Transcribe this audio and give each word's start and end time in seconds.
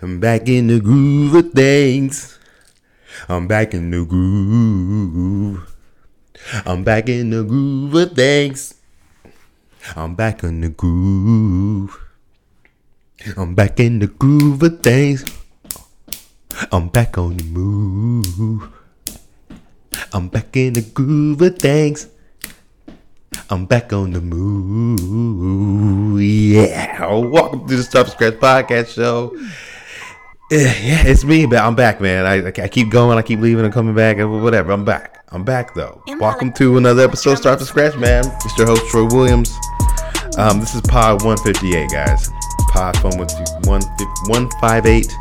I'm 0.00 0.20
back 0.20 0.48
in 0.48 0.68
the 0.68 0.78
groove 0.78 1.34
of 1.34 1.50
things. 1.50 2.38
I'm 3.28 3.48
back 3.48 3.74
in 3.74 3.90
the 3.90 4.04
groove. 4.04 5.74
I'm 6.64 6.84
back 6.84 7.08
in 7.08 7.30
the 7.30 7.42
groove 7.42 7.96
of 7.96 8.12
things. 8.12 8.74
I'm 9.96 10.14
back 10.14 10.44
in 10.44 10.60
the 10.60 10.68
groove. 10.68 11.98
I'm 13.36 13.56
back 13.56 13.80
in 13.80 13.98
the 13.98 14.06
groove 14.06 14.62
of 14.62 14.80
things. 14.82 15.24
I'm 16.70 16.90
back 16.90 17.18
on 17.18 17.36
the 17.36 17.44
move. 17.44 18.70
I'm 20.12 20.28
back 20.28 20.56
in 20.56 20.74
the 20.74 20.82
groove 20.82 21.42
of 21.42 21.58
things. 21.58 22.06
I'm 23.50 23.66
back 23.66 23.92
on 23.92 24.12
the 24.12 24.20
move. 24.20 25.00
Yeah. 26.22 27.14
Welcome 27.14 27.66
to 27.66 27.76
the 27.76 27.82
Stuff 27.82 28.10
Scratch 28.10 28.34
Podcast 28.34 28.94
Show. 28.94 29.36
Yeah, 30.50 30.72
yeah, 30.80 31.02
it's 31.04 31.24
me, 31.24 31.44
but 31.44 31.58
I'm 31.58 31.74
back, 31.74 32.00
man. 32.00 32.24
I, 32.24 32.46
I 32.46 32.68
keep 32.68 32.88
going, 32.88 33.18
I 33.18 33.22
keep 33.22 33.38
leaving 33.38 33.66
and 33.66 33.74
coming 33.74 33.94
back, 33.94 34.16
and 34.16 34.42
whatever. 34.42 34.72
I'm 34.72 34.82
back. 34.82 35.22
I'm 35.28 35.44
back, 35.44 35.74
though. 35.74 36.02
Welcome 36.18 36.54
to 36.54 36.78
another 36.78 37.02
episode 37.02 37.32
of 37.32 37.38
Start 37.40 37.58
from 37.58 37.66
Scratch, 37.66 37.94
man. 37.96 38.24
It's 38.26 38.56
your 38.56 38.66
host, 38.66 38.90
Troy 38.90 39.04
Williams. 39.04 39.54
Um, 40.38 40.58
this 40.58 40.74
is 40.74 40.80
Pod 40.80 41.22
158, 41.22 41.90
guys. 41.90 42.30
Pod 42.70 42.96
phone 42.96 43.18
with 43.18 43.30
158. 43.66 45.12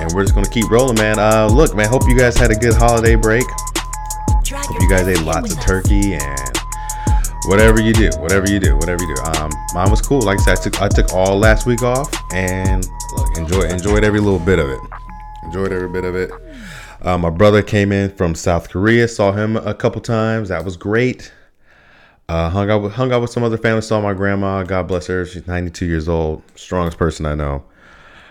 And 0.00 0.10
we're 0.14 0.22
just 0.22 0.34
going 0.34 0.46
to 0.46 0.50
keep 0.50 0.70
rolling, 0.70 0.96
man. 0.96 1.18
Uh, 1.18 1.50
look, 1.52 1.76
man, 1.76 1.90
hope 1.90 2.08
you 2.08 2.16
guys 2.16 2.34
had 2.34 2.50
a 2.50 2.56
good 2.56 2.72
holiday 2.72 3.16
break. 3.16 3.44
Hope 3.44 4.80
you 4.80 4.88
guys 4.88 5.06
ate 5.08 5.20
lots 5.26 5.52
of 5.52 5.60
turkey 5.60 6.14
and 6.14 6.58
whatever 7.48 7.82
you 7.82 7.92
do, 7.92 8.08
whatever 8.16 8.50
you 8.50 8.58
do, 8.58 8.76
whatever 8.76 9.02
you 9.02 9.14
do. 9.14 9.22
Um, 9.24 9.50
mine 9.74 9.90
was 9.90 10.00
cool. 10.00 10.22
Like 10.22 10.40
I 10.40 10.54
said, 10.54 10.58
I 10.58 10.62
took 10.62 10.82
I 10.82 10.88
took 10.88 11.12
all 11.12 11.38
last 11.38 11.66
week 11.66 11.82
off 11.82 12.21
and 12.32 12.86
look, 13.16 13.36
enjoy 13.36 13.62
enjoyed 13.62 14.04
every 14.04 14.20
little 14.20 14.38
bit 14.38 14.58
of 14.58 14.68
it. 14.68 14.80
Enjoyed 15.44 15.72
every 15.72 15.88
bit 15.88 16.04
of 16.04 16.14
it. 16.14 16.30
Uh, 17.02 17.18
my 17.18 17.30
brother 17.30 17.62
came 17.62 17.92
in 17.92 18.10
from 18.10 18.34
South 18.34 18.68
Korea. 18.70 19.08
Saw 19.08 19.32
him 19.32 19.56
a 19.56 19.74
couple 19.74 20.00
times. 20.00 20.48
That 20.48 20.64
was 20.64 20.76
great. 20.76 21.32
Uh, 22.28 22.48
hung 22.48 22.70
out 22.70 22.82
with 22.82 22.92
hung 22.92 23.12
out 23.12 23.20
with 23.20 23.30
some 23.30 23.42
other 23.42 23.58
family. 23.58 23.82
Saw 23.82 24.00
my 24.00 24.14
grandma. 24.14 24.62
God 24.62 24.88
bless 24.88 25.06
her. 25.08 25.26
She's 25.26 25.46
92 25.46 25.86
years 25.86 26.08
old. 26.08 26.42
Strongest 26.54 26.96
person 26.96 27.26
I 27.26 27.34
know. 27.34 27.64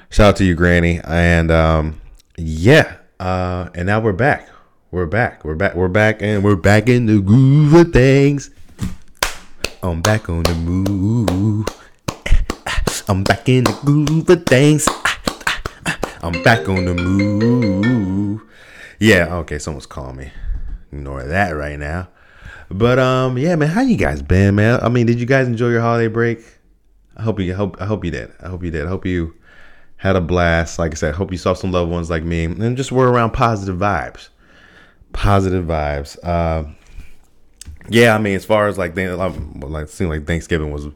Shout 0.10 0.30
out 0.30 0.36
to 0.38 0.46
you, 0.46 0.56
Granny. 0.56 1.00
And 1.04 1.52
um, 1.52 2.02
yeah. 2.38 2.98
Uh, 3.20 3.70
and 3.76 3.86
now 3.86 4.00
we're 4.00 4.14
back. 4.14 4.50
We're 4.90 5.06
back. 5.06 5.46
We're 5.46 5.56
back. 5.56 5.76
We're 5.76 5.88
back, 5.88 6.22
and 6.22 6.44
we're 6.44 6.56
back 6.56 6.90
in 6.90 7.06
the 7.06 7.22
groove 7.22 7.74
of 7.74 7.94
things. 7.94 8.50
I'm 9.84 10.02
back 10.02 10.30
on 10.30 10.44
the 10.44 10.56
move. 10.56 11.81
I'm 13.08 13.24
back 13.24 13.50
in 13.50 13.64
the 13.64 13.78
groove 13.84 14.30
of 14.30 14.46
things. 14.46 14.88
I'm 16.24 16.44
back 16.44 16.70
on 16.70 16.86
the 16.86 16.94
move. 16.94 18.42
Yeah, 19.00 19.36
okay, 19.38 19.58
someone's 19.58 19.86
calling 19.86 20.18
me. 20.18 20.32
Ignore 20.92 21.24
that 21.24 21.52
right 21.52 21.80
now. 21.80 22.10
But 22.70 23.00
um, 23.00 23.38
yeah, 23.38 23.56
man, 23.56 23.70
how 23.70 23.82
you 23.82 23.98
guys 23.98 24.22
been, 24.22 24.56
man? 24.56 24.80
I 24.82 24.90
mean, 24.90 25.08
did 25.08 25.20
you 25.20 25.26
guys 25.26 25.48
enjoy 25.48 25.70
your 25.70 25.82
holiday 25.82 26.08
break? 26.08 26.40
I 27.18 27.24
hope 27.24 27.40
you 27.40 27.54
hope 27.56 27.82
I 27.82 27.86
hope 27.86 28.06
you 28.06 28.12
did. 28.12 28.32
I 28.42 28.48
hope 28.50 28.64
you 28.64 28.72
did. 28.72 28.86
I 28.86 28.90
hope 28.90 29.06
you 29.06 29.36
had 29.98 30.16
a 30.16 30.22
blast. 30.22 30.80
Like 30.80 30.92
I 30.92 30.96
said, 30.96 31.14
I 31.14 31.18
hope 31.18 31.32
you 31.32 31.38
saw 31.38 31.54
some 31.54 31.72
loved 31.72 31.92
ones 31.92 32.10
like 32.10 32.24
me 32.24 32.46
and 32.46 32.78
just 32.78 32.92
were 32.92 33.12
around 33.12 33.32
positive 33.32 33.78
vibes. 33.78 34.30
Positive 35.12 35.66
vibes. 35.66 36.18
Uh, 36.24 36.70
yeah, 37.90 38.16
I 38.16 38.18
mean, 38.20 38.36
as 38.36 38.46
far 38.46 38.68
as 38.68 38.78
like, 38.78 38.96
like, 38.96 39.88
seemed 39.90 40.10
like 40.10 40.26
Thanksgiving 40.26 40.72
was 40.72 40.88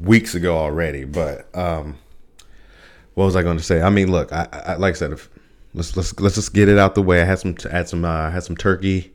weeks 0.00 0.34
ago 0.34 0.56
already. 0.56 1.04
But 1.04 1.54
um, 1.56 1.98
what 3.14 3.24
was 3.24 3.36
I 3.36 3.42
going 3.42 3.58
to 3.58 3.62
say? 3.62 3.82
I 3.82 3.90
mean, 3.90 4.10
look, 4.10 4.32
I, 4.32 4.48
I 4.52 4.74
like 4.76 4.94
I 4.94 4.98
said, 4.98 5.12
if, 5.12 5.28
let's 5.74 5.96
let's 5.96 6.18
let's 6.20 6.34
just 6.34 6.54
get 6.54 6.68
it 6.68 6.78
out 6.78 6.94
the 6.94 7.02
way. 7.02 7.22
I 7.22 7.24
had 7.24 7.38
some 7.38 7.56
had 7.56 7.88
some 7.88 8.04
uh, 8.04 8.30
had 8.30 8.42
some 8.42 8.56
turkey, 8.56 9.14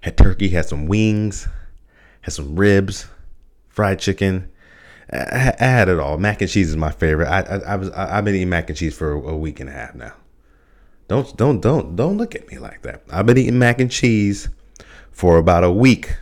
had 0.00 0.16
turkey, 0.16 0.48
had 0.48 0.66
some 0.66 0.86
wings, 0.86 1.48
had 2.22 2.34
some 2.34 2.56
ribs, 2.56 3.06
fried 3.68 3.98
chicken. 3.98 4.50
I, 5.12 5.54
I 5.60 5.64
had 5.64 5.88
it 5.88 6.00
all. 6.00 6.18
Mac 6.18 6.40
and 6.40 6.50
cheese 6.50 6.70
is 6.70 6.76
my 6.76 6.90
favorite. 6.90 7.28
I, 7.28 7.40
I, 7.42 7.58
I 7.58 7.76
was 7.76 7.90
I've 7.90 8.24
been 8.24 8.34
eating 8.34 8.48
mac 8.48 8.68
and 8.68 8.76
cheese 8.76 8.96
for 8.96 9.12
a, 9.12 9.28
a 9.28 9.36
week 9.36 9.60
and 9.60 9.68
a 9.68 9.72
half 9.72 9.94
now. 9.94 10.14
Don't 11.08 11.36
don't 11.36 11.60
don't 11.60 11.94
don't 11.94 12.16
look 12.16 12.34
at 12.34 12.48
me 12.48 12.58
like 12.58 12.82
that. 12.82 13.02
I've 13.10 13.26
been 13.26 13.38
eating 13.38 13.58
mac 13.58 13.80
and 13.80 13.90
cheese 13.90 14.48
for 15.12 15.38
about 15.38 15.62
a 15.62 15.70
week. 15.70 16.16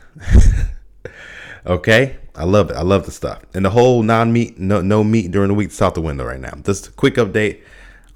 okay, 1.66 2.16
I 2.36 2.44
love 2.44 2.70
it. 2.70 2.76
I 2.76 2.82
love 2.82 3.04
the 3.04 3.12
stuff. 3.12 3.42
And 3.54 3.64
the 3.64 3.70
whole 3.70 4.02
non-meat, 4.02 4.58
no 4.58 4.80
no 4.80 5.04
meat 5.04 5.30
during 5.30 5.48
the 5.48 5.54
week 5.54 5.70
is 5.70 5.80
out 5.80 5.94
the 5.94 6.00
window 6.00 6.24
right 6.24 6.40
now. 6.40 6.52
Just 6.62 6.88
a 6.88 6.92
quick 6.92 7.14
update. 7.14 7.60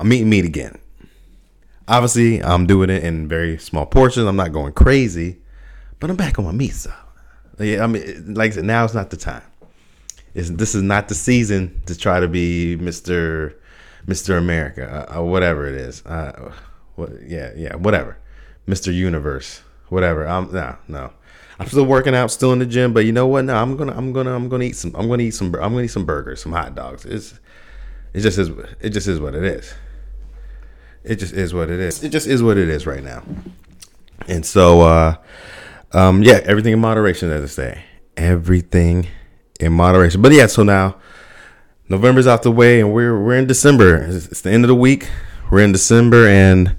I'm 0.00 0.12
eating 0.12 0.28
meat 0.28 0.44
again. 0.44 0.78
Obviously, 1.86 2.42
I'm 2.42 2.66
doing 2.66 2.90
it 2.90 3.02
in 3.04 3.28
very 3.28 3.58
small 3.58 3.86
portions. 3.86 4.26
I'm 4.26 4.36
not 4.36 4.52
going 4.52 4.72
crazy, 4.72 5.38
but 6.00 6.10
I'm 6.10 6.16
back 6.16 6.38
on 6.38 6.44
my 6.44 6.52
meat 6.52 6.74
stuff. 6.74 6.98
Yeah, 7.58 7.82
I 7.82 7.86
mean, 7.86 8.34
like 8.34 8.52
I 8.52 8.54
said, 8.56 8.64
now 8.64 8.84
it's 8.84 8.94
not 8.94 9.10
the 9.10 9.16
time. 9.16 9.42
It's, 10.34 10.50
this 10.50 10.74
is 10.74 10.82
not 10.82 11.08
the 11.08 11.14
season 11.14 11.80
to 11.86 11.96
try 11.96 12.20
to 12.20 12.28
be 12.28 12.76
Mister 12.76 13.58
Mister 14.06 14.36
America 14.36 15.08
uh, 15.10 15.20
or 15.20 15.30
whatever 15.30 15.66
it 15.66 15.74
is. 15.74 16.04
Uh, 16.04 16.52
what? 16.96 17.10
Yeah, 17.26 17.52
yeah, 17.56 17.76
whatever. 17.76 18.18
Mister 18.66 18.92
Universe, 18.92 19.62
whatever. 19.88 20.26
I'm 20.26 20.52
no, 20.52 20.76
no. 20.88 21.12
I'm 21.58 21.66
still 21.66 21.84
working 21.84 22.14
out, 22.14 22.30
still 22.30 22.52
in 22.52 22.60
the 22.60 22.66
gym, 22.66 22.92
but 22.92 23.04
you 23.04 23.12
know 23.12 23.26
what? 23.26 23.44
No, 23.44 23.56
I'm 23.56 23.76
gonna, 23.76 23.96
I'm 23.96 24.12
gonna, 24.12 24.34
I'm 24.34 24.48
gonna 24.48 24.64
eat 24.64 24.76
some. 24.76 24.94
I'm 24.94 25.08
gonna 25.08 25.24
eat 25.24 25.32
some. 25.32 25.54
I'm 25.56 25.72
gonna 25.72 25.82
eat 25.82 25.88
some 25.88 26.04
burgers, 26.04 26.40
some 26.40 26.52
hot 26.52 26.74
dogs. 26.74 27.04
It's, 27.04 27.38
it 28.14 28.20
just 28.20 28.38
is. 28.38 28.50
It 28.80 28.90
just 28.90 29.08
is 29.08 29.20
what 29.20 29.34
it 29.34 29.44
is. 29.44 29.74
It 31.02 31.16
just 31.16 31.32
is 31.32 31.52
what 31.54 31.70
it 31.70 31.80
is. 31.80 32.04
It 32.04 32.10
just 32.10 32.26
is 32.26 32.42
what 32.42 32.58
it 32.58 32.68
is 32.68 32.86
right 32.86 33.02
now. 33.02 33.22
And 34.28 34.44
so, 34.44 34.82
uh, 34.82 35.16
um, 35.92 36.22
yeah, 36.22 36.40
everything 36.44 36.72
in 36.72 36.80
moderation, 36.80 37.30
as 37.30 37.42
I 37.42 37.46
say. 37.46 37.84
Everything 38.16 39.06
in 39.58 39.72
moderation. 39.72 40.22
But 40.22 40.32
yeah, 40.32 40.46
so 40.46 40.62
now 40.62 40.96
November's 41.88 42.26
out 42.26 42.42
the 42.42 42.52
way, 42.52 42.80
and 42.80 42.92
we're 42.92 43.20
we're 43.20 43.36
in 43.36 43.46
December. 43.46 43.96
It's, 43.96 44.26
it's 44.26 44.40
the 44.42 44.50
end 44.50 44.64
of 44.64 44.68
the 44.68 44.74
week. 44.74 45.08
We're 45.50 45.64
in 45.64 45.72
December, 45.72 46.28
and 46.28 46.76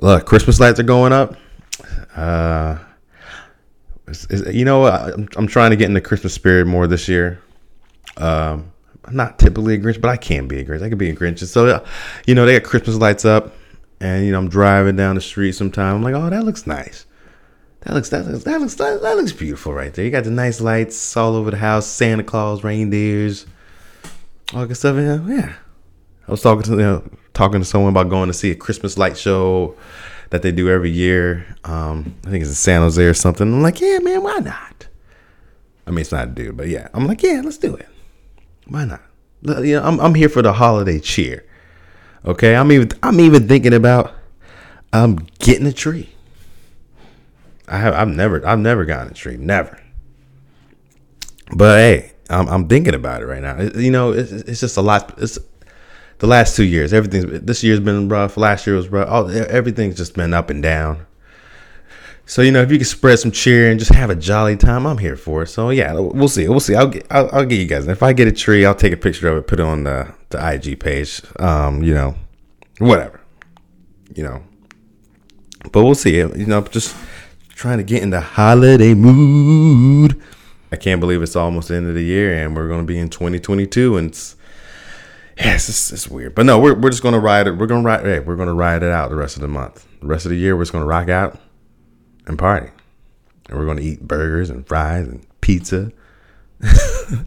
look, 0.00 0.26
Christmas 0.26 0.60
lights 0.60 0.78
are 0.78 0.84
going 0.84 1.12
up. 1.12 1.34
Uh, 2.14 2.78
you 4.52 4.64
know, 4.64 4.86
I'm, 4.86 5.28
I'm 5.36 5.46
trying 5.46 5.70
to 5.70 5.76
get 5.76 5.86
in 5.86 5.94
the 5.94 6.00
Christmas 6.00 6.34
spirit 6.34 6.66
more 6.66 6.86
this 6.86 7.08
year. 7.08 7.40
Um, 8.16 8.72
I'm 9.04 9.16
not 9.16 9.38
typically 9.38 9.74
a 9.74 9.78
Grinch, 9.78 10.00
but 10.00 10.10
I 10.10 10.16
can 10.16 10.46
be 10.46 10.60
a 10.60 10.64
Grinch. 10.64 10.82
I 10.82 10.88
can 10.88 10.98
be 10.98 11.10
a 11.10 11.16
Grinch. 11.16 11.44
So, 11.46 11.84
you 12.26 12.34
know, 12.34 12.46
they 12.46 12.58
got 12.58 12.68
Christmas 12.68 12.96
lights 12.96 13.24
up, 13.24 13.54
and 14.00 14.24
you 14.24 14.32
know, 14.32 14.38
I'm 14.38 14.48
driving 14.48 14.96
down 14.96 15.14
the 15.14 15.20
street 15.20 15.52
sometime. 15.52 15.96
I'm 15.96 16.02
like, 16.02 16.14
oh, 16.14 16.30
that 16.30 16.44
looks 16.44 16.66
nice. 16.66 17.06
That 17.82 17.94
looks 17.94 18.10
that 18.10 18.26
looks 18.26 18.44
that 18.44 18.60
looks 18.60 18.74
that, 18.74 19.00
that 19.00 19.16
looks 19.16 19.32
beautiful 19.32 19.72
right 19.72 19.92
there. 19.92 20.04
You 20.04 20.10
got 20.10 20.24
the 20.24 20.30
nice 20.30 20.60
lights 20.60 21.16
all 21.16 21.34
over 21.34 21.50
the 21.50 21.56
house, 21.56 21.86
Santa 21.86 22.22
Claus, 22.22 22.62
reindeers, 22.62 23.46
all 24.52 24.66
good 24.66 24.76
stuff. 24.76 24.96
Yeah, 24.96 25.26
yeah. 25.26 25.54
I 26.28 26.30
was 26.30 26.42
talking 26.42 26.62
to 26.64 26.70
you 26.72 26.76
know, 26.76 27.10
talking 27.32 27.60
to 27.60 27.64
someone 27.64 27.90
about 27.90 28.10
going 28.10 28.28
to 28.28 28.34
see 28.34 28.50
a 28.50 28.54
Christmas 28.54 28.98
light 28.98 29.16
show 29.16 29.74
that 30.30 30.42
they 30.42 30.52
do 30.52 30.68
every 30.70 30.90
year. 30.90 31.46
Um, 31.64 32.14
I 32.26 32.30
think 32.30 32.42
it's 32.42 32.50
in 32.50 32.54
San 32.54 32.80
Jose 32.82 33.04
or 33.04 33.14
something. 33.14 33.52
I'm 33.52 33.62
like, 33.62 33.80
yeah, 33.80 33.98
man, 33.98 34.22
why 34.22 34.38
not? 34.38 34.88
I 35.86 35.90
mean, 35.90 36.00
it's 36.00 36.12
not 36.12 36.28
a 36.28 36.30
dude, 36.30 36.56
but 36.56 36.68
yeah, 36.68 36.88
I'm 36.94 37.06
like, 37.06 37.22
yeah, 37.22 37.42
let's 37.44 37.58
do 37.58 37.74
it. 37.74 37.88
Why 38.68 38.84
not? 38.84 39.02
You 39.42 39.76
know, 39.76 39.82
I'm 39.82 39.98
I'm 40.00 40.14
here 40.14 40.28
for 40.28 40.42
the 40.42 40.52
holiday 40.52 41.00
cheer. 41.00 41.44
Okay, 42.24 42.54
I'm 42.54 42.70
even 42.70 42.90
I'm 43.02 43.18
even 43.20 43.48
thinking 43.48 43.72
about 43.72 44.14
um 44.92 45.26
getting 45.38 45.66
a 45.66 45.72
tree. 45.72 46.10
I 47.66 47.78
have 47.78 47.94
I've 47.94 48.08
never 48.08 48.46
I've 48.46 48.58
never 48.58 48.84
gotten 48.84 49.10
a 49.10 49.14
tree, 49.14 49.36
never. 49.36 49.80
But 51.56 51.78
hey, 51.78 52.12
I'm 52.28 52.48
I'm 52.48 52.68
thinking 52.68 52.94
about 52.94 53.22
it 53.22 53.26
right 53.26 53.42
now. 53.42 53.56
It, 53.56 53.76
you 53.76 53.90
know, 53.90 54.12
it's, 54.12 54.30
it's 54.30 54.60
just 54.60 54.76
a 54.76 54.82
lot. 54.82 55.14
It's 55.18 55.38
the 56.20 56.26
last 56.26 56.54
two 56.54 56.64
years. 56.64 56.92
Everything's 56.92 57.40
this 57.40 57.64
year's 57.64 57.80
been 57.80 58.08
rough. 58.08 58.36
Last 58.36 58.66
year 58.66 58.76
was 58.76 58.88
rough. 58.88 59.08
All 59.08 59.30
everything's 59.30 59.96
just 59.96 60.14
been 60.14 60.32
up 60.32 60.50
and 60.50 60.62
down. 60.62 61.06
So 62.26 62.42
you 62.42 62.52
know, 62.52 62.62
if 62.62 62.70
you 62.70 62.78
can 62.78 62.86
spread 62.86 63.18
some 63.18 63.32
cheer 63.32 63.70
and 63.70 63.80
just 63.80 63.92
have 63.92 64.10
a 64.10 64.14
jolly 64.14 64.56
time, 64.56 64.86
I'm 64.86 64.98
here 64.98 65.16
for 65.16 65.42
it. 65.42 65.48
So 65.48 65.70
yeah, 65.70 65.94
we'll 65.94 66.28
see. 66.28 66.46
We'll 66.48 66.60
see. 66.60 66.76
I'll 66.76 66.88
get. 66.88 67.06
I'll, 67.10 67.28
I'll 67.32 67.46
get 67.46 67.58
you 67.58 67.66
guys. 67.66 67.88
If 67.88 68.02
I 68.02 68.12
get 68.12 68.28
a 68.28 68.32
tree, 68.32 68.64
I'll 68.64 68.74
take 68.74 68.92
a 68.92 68.96
picture 68.96 69.28
of 69.28 69.38
it, 69.38 69.46
put 69.46 69.58
it 69.58 69.66
on 69.66 69.84
the 69.84 70.14
the 70.28 70.54
IG 70.54 70.78
page. 70.78 71.22
Um, 71.40 71.82
you 71.82 71.94
know, 71.94 72.14
whatever. 72.78 73.20
You 74.14 74.24
know, 74.24 74.42
but 75.72 75.82
we'll 75.82 75.94
see. 75.94 76.18
You 76.18 76.46
know, 76.46 76.60
just 76.62 76.94
trying 77.48 77.78
to 77.78 77.84
get 77.84 78.02
in 78.02 78.10
the 78.10 78.20
holiday 78.20 78.94
mood. 78.94 80.20
I 80.72 80.76
can't 80.76 81.00
believe 81.00 81.22
it's 81.22 81.34
almost 81.34 81.68
the 81.68 81.76
end 81.76 81.88
of 81.88 81.94
the 81.94 82.04
year 82.04 82.32
and 82.32 82.54
we're 82.54 82.68
going 82.68 82.80
to 82.80 82.86
be 82.86 82.96
in 82.96 83.08
2022 83.10 83.96
and 83.96 84.08
it's 84.08 84.36
yeah, 85.40 85.54
it's, 85.54 85.92
it's 85.92 86.08
weird. 86.08 86.34
But 86.34 86.44
no, 86.46 86.58
we're, 86.58 86.74
we're 86.74 86.90
just 86.90 87.02
gonna 87.02 87.18
ride 87.18 87.46
it. 87.46 87.52
We're 87.52 87.66
gonna 87.66 87.82
ride. 87.82 88.04
Hey, 88.04 88.20
we're 88.20 88.36
gonna 88.36 88.54
ride 88.54 88.82
it 88.82 88.90
out 88.90 89.08
the 89.08 89.16
rest 89.16 89.36
of 89.36 89.42
the 89.42 89.48
month. 89.48 89.86
The 90.00 90.06
rest 90.06 90.26
of 90.26 90.30
the 90.30 90.36
year, 90.36 90.54
we're 90.54 90.62
just 90.62 90.72
gonna 90.72 90.84
rock 90.84 91.08
out 91.08 91.38
and 92.26 92.38
party, 92.38 92.70
and 93.48 93.58
we're 93.58 93.66
gonna 93.66 93.80
eat 93.80 94.06
burgers 94.06 94.50
and 94.50 94.66
fries 94.66 95.08
and 95.08 95.26
pizza. 95.40 95.92
oh, 96.62 97.24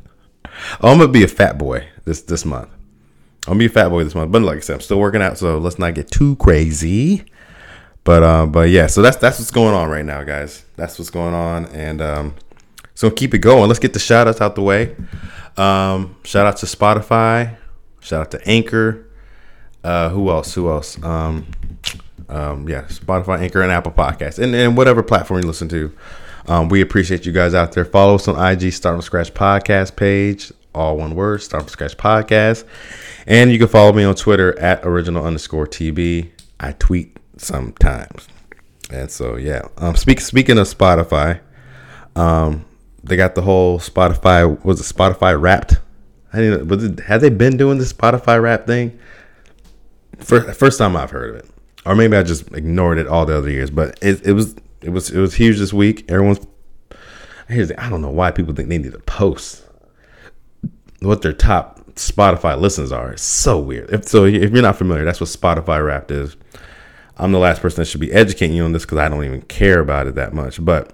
I'm 0.81 0.99
gonna 0.99 1.07
be 1.07 1.23
a 1.23 1.27
fat 1.27 1.57
boy 1.57 1.87
this 2.05 2.21
this 2.21 2.45
month. 2.45 2.69
I'm 3.47 3.53
gonna 3.53 3.59
be 3.59 3.65
a 3.65 3.69
fat 3.69 3.89
boy 3.89 4.03
this 4.03 4.13
month. 4.13 4.31
But 4.31 4.43
like 4.43 4.57
I 4.57 4.61
said, 4.61 4.75
I'm 4.75 4.81
still 4.81 4.99
working 4.99 5.21
out, 5.21 5.39
so 5.39 5.57
let's 5.57 5.79
not 5.79 5.95
get 5.95 6.11
too 6.11 6.35
crazy. 6.35 7.25
But 8.03 8.21
um, 8.21 8.51
but 8.51 8.69
yeah, 8.69 8.87
so 8.87 9.01
that's 9.01 9.17
that's 9.17 9.39
what's 9.39 9.51
going 9.51 9.73
on 9.73 9.89
right 9.89 10.05
now, 10.05 10.23
guys. 10.23 10.65
That's 10.75 10.99
what's 10.99 11.09
going 11.09 11.33
on, 11.33 11.65
and 11.67 11.99
um, 11.99 12.35
so 12.93 13.09
keep 13.09 13.33
it 13.33 13.39
going. 13.39 13.69
Let's 13.69 13.79
get 13.79 13.93
the 13.93 13.99
shout 13.99 14.27
outs 14.27 14.39
out 14.39 14.53
the 14.53 14.61
way. 14.61 14.95
Um, 15.57 16.15
shout 16.23 16.45
out 16.45 16.57
to 16.57 16.67
Spotify. 16.67 17.57
Shout 18.03 18.21
out 18.21 18.31
to 18.31 18.47
Anchor. 18.47 19.07
Uh, 19.83 20.09
who 20.09 20.29
else? 20.29 20.53
Who 20.53 20.69
else? 20.69 21.01
Um, 21.01 21.47
um, 22.29 22.67
yeah, 22.67 22.83
Spotify, 22.83 23.39
Anchor, 23.39 23.61
and 23.61 23.71
Apple 23.71 23.91
Podcasts, 23.91 24.39
and, 24.39 24.53
and 24.55 24.75
whatever 24.75 25.03
platform 25.03 25.41
you 25.41 25.47
listen 25.47 25.69
to. 25.69 25.95
Um, 26.47 26.67
we 26.67 26.81
appreciate 26.81 27.25
you 27.25 27.31
guys 27.31 27.53
out 27.53 27.71
there. 27.71 27.85
Follow 27.85 28.15
us 28.15 28.27
on 28.27 28.35
IG, 28.35 28.73
Start 28.73 28.95
from 28.95 29.01
Scratch 29.01 29.33
Podcast 29.33 29.95
page, 29.95 30.51
all 30.75 30.97
one 30.97 31.15
word, 31.15 31.41
Start 31.41 31.63
from 31.63 31.69
Scratch 31.69 31.95
Podcast. 31.95 32.65
And 33.25 33.51
you 33.51 33.57
can 33.57 33.69
follow 33.69 33.93
me 33.93 34.03
on 34.03 34.15
Twitter 34.15 34.57
at 34.59 34.85
original 34.85 35.25
underscore 35.25 35.67
TB. 35.67 36.29
I 36.59 36.73
tweet 36.73 37.17
sometimes. 37.37 38.27
And 38.91 39.09
so, 39.09 39.37
yeah. 39.37 39.61
Um, 39.77 39.95
speak, 39.95 40.19
speaking 40.19 40.57
of 40.57 40.67
Spotify, 40.67 41.39
um, 42.17 42.65
they 43.03 43.15
got 43.15 43.35
the 43.35 43.41
whole 43.41 43.79
Spotify, 43.79 44.63
was 44.65 44.79
it 44.81 44.93
Spotify 44.93 45.39
wrapped? 45.39 45.77
I 46.33 46.37
didn't, 46.37 46.99
it, 46.99 46.99
have 47.05 47.21
they 47.21 47.29
been 47.29 47.57
doing 47.57 47.77
the 47.77 47.83
Spotify 47.85 48.41
rap 48.41 48.65
thing? 48.65 48.99
First, 50.17 50.57
first 50.57 50.77
time 50.79 50.97
I've 50.97 51.11
heard 51.11 51.29
of 51.29 51.35
it. 51.37 51.49
Or 51.85 51.95
maybe 51.95 52.17
I 52.17 52.23
just 52.23 52.51
ignored 52.53 52.97
it 52.97 53.07
all 53.07 53.25
the 53.25 53.37
other 53.37 53.49
years, 53.49 53.69
but 53.69 53.99
it, 54.01 54.25
it 54.25 54.33
was 54.33 54.55
it 54.81 54.89
was 54.89 55.09
it 55.09 55.19
was 55.19 55.35
huge 55.35 55.57
this 55.59 55.73
week. 55.73 56.09
Everyone's 56.09 56.39
here's 57.47 57.67
the, 57.67 57.81
I 57.81 57.89
don't 57.89 58.01
know 58.01 58.09
why 58.09 58.31
people 58.31 58.53
think 58.53 58.69
they 58.69 58.77
need 58.77 58.93
to 58.93 58.99
post 58.99 59.63
what 61.01 61.21
their 61.21 61.33
top 61.33 61.79
Spotify 61.95 62.59
listens 62.59 62.91
are. 62.91 63.11
It's 63.11 63.21
so 63.21 63.59
weird. 63.59 63.89
If 63.91 64.07
so, 64.07 64.25
if 64.25 64.51
you're 64.51 64.61
not 64.61 64.77
familiar, 64.77 65.03
that's 65.03 65.19
what 65.19 65.29
Spotify 65.29 65.85
Wrapped 65.85 66.11
is. 66.11 66.37
I'm 67.17 67.31
the 67.31 67.39
last 67.39 67.61
person 67.61 67.81
that 67.81 67.85
should 67.85 68.01
be 68.01 68.11
educating 68.11 68.55
you 68.55 68.63
on 68.63 68.71
this 68.71 68.83
because 68.83 68.97
I 68.97 69.09
don't 69.09 69.23
even 69.23 69.43
care 69.43 69.79
about 69.79 70.07
it 70.07 70.15
that 70.15 70.33
much, 70.33 70.63
but 70.63 70.93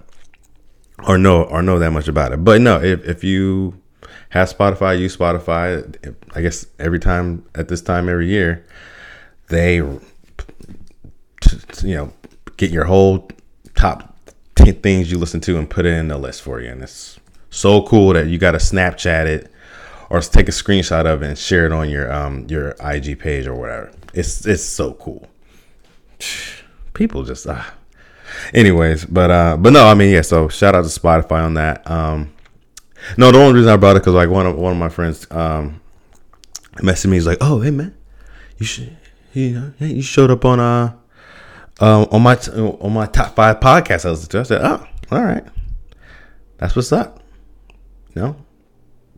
or 1.06 1.16
know 1.16 1.44
or 1.44 1.62
know 1.62 1.78
that 1.78 1.92
much 1.92 2.08
about 2.08 2.32
it. 2.32 2.44
But 2.44 2.60
no, 2.60 2.80
if 2.82 3.06
if 3.06 3.24
you 3.24 3.79
have 4.30 4.48
Spotify, 4.48 4.98
use 4.98 5.16
Spotify. 5.16 6.16
I 6.34 6.40
guess 6.40 6.66
every 6.78 6.98
time 6.98 7.44
at 7.54 7.68
this 7.68 7.82
time 7.82 8.08
every 8.08 8.28
year, 8.28 8.64
they 9.48 9.76
you 9.76 10.00
know 11.82 12.12
get 12.56 12.70
your 12.70 12.84
whole 12.84 13.28
top 13.74 14.16
10 14.56 14.80
things 14.80 15.10
you 15.10 15.18
listen 15.18 15.40
to 15.40 15.58
and 15.58 15.68
put 15.68 15.86
it 15.86 15.94
in 15.94 16.08
the 16.08 16.18
list 16.18 16.42
for 16.42 16.60
you. 16.60 16.70
And 16.70 16.82
it's 16.82 17.18
so 17.50 17.82
cool 17.82 18.12
that 18.12 18.28
you 18.28 18.38
got 18.38 18.52
to 18.52 18.58
Snapchat 18.58 19.26
it 19.26 19.52
or 20.10 20.20
take 20.20 20.48
a 20.48 20.52
screenshot 20.52 21.06
of 21.06 21.22
it 21.22 21.28
and 21.28 21.38
share 21.38 21.66
it 21.66 21.72
on 21.72 21.88
your 21.88 22.12
um 22.12 22.46
your 22.48 22.76
IG 22.80 23.18
page 23.18 23.46
or 23.46 23.54
whatever. 23.54 23.92
It's 24.14 24.46
it's 24.46 24.62
so 24.64 24.94
cool. 24.94 25.28
People 26.94 27.24
just 27.24 27.46
ah. 27.46 27.74
Anyways, 28.54 29.06
but 29.06 29.30
uh 29.30 29.56
but 29.56 29.72
no, 29.72 29.86
I 29.86 29.94
mean 29.94 30.12
yeah, 30.12 30.22
so 30.22 30.48
shout 30.48 30.74
out 30.74 30.84
to 30.84 31.00
Spotify 31.00 31.44
on 31.44 31.54
that. 31.54 31.88
Um 31.90 32.32
no, 33.16 33.32
the 33.32 33.38
only 33.38 33.54
reason 33.54 33.70
I 33.70 33.76
brought 33.76 33.96
it 33.96 34.02
cuz 34.02 34.14
like 34.14 34.28
one 34.28 34.46
of 34.46 34.56
one 34.56 34.72
of 34.72 34.78
my 34.78 34.88
friends 34.88 35.26
um 35.30 35.80
messaged 36.76 37.06
me 37.06 37.16
he's 37.16 37.26
like, 37.26 37.38
"Oh, 37.40 37.60
hey 37.60 37.70
man, 37.70 37.94
you 38.58 38.66
should 38.66 38.96
you 39.32 39.50
know, 39.50 39.72
you 39.78 40.02
showed 40.02 40.30
up 40.30 40.44
on 40.44 40.60
uh 40.60 40.92
um, 41.80 42.06
on 42.10 42.22
my 42.22 42.36
on 42.36 42.92
my 42.92 43.06
top 43.06 43.34
five 43.36 43.60
podcast." 43.60 44.04
I 44.04 44.26
to. 44.26 44.40
I 44.40 44.42
said, 44.42 44.60
"Oh, 44.62 44.86
all 45.10 45.22
right, 45.22 45.44
that's 46.58 46.76
what's 46.76 46.92
up." 46.92 47.22
Know, 48.14 48.36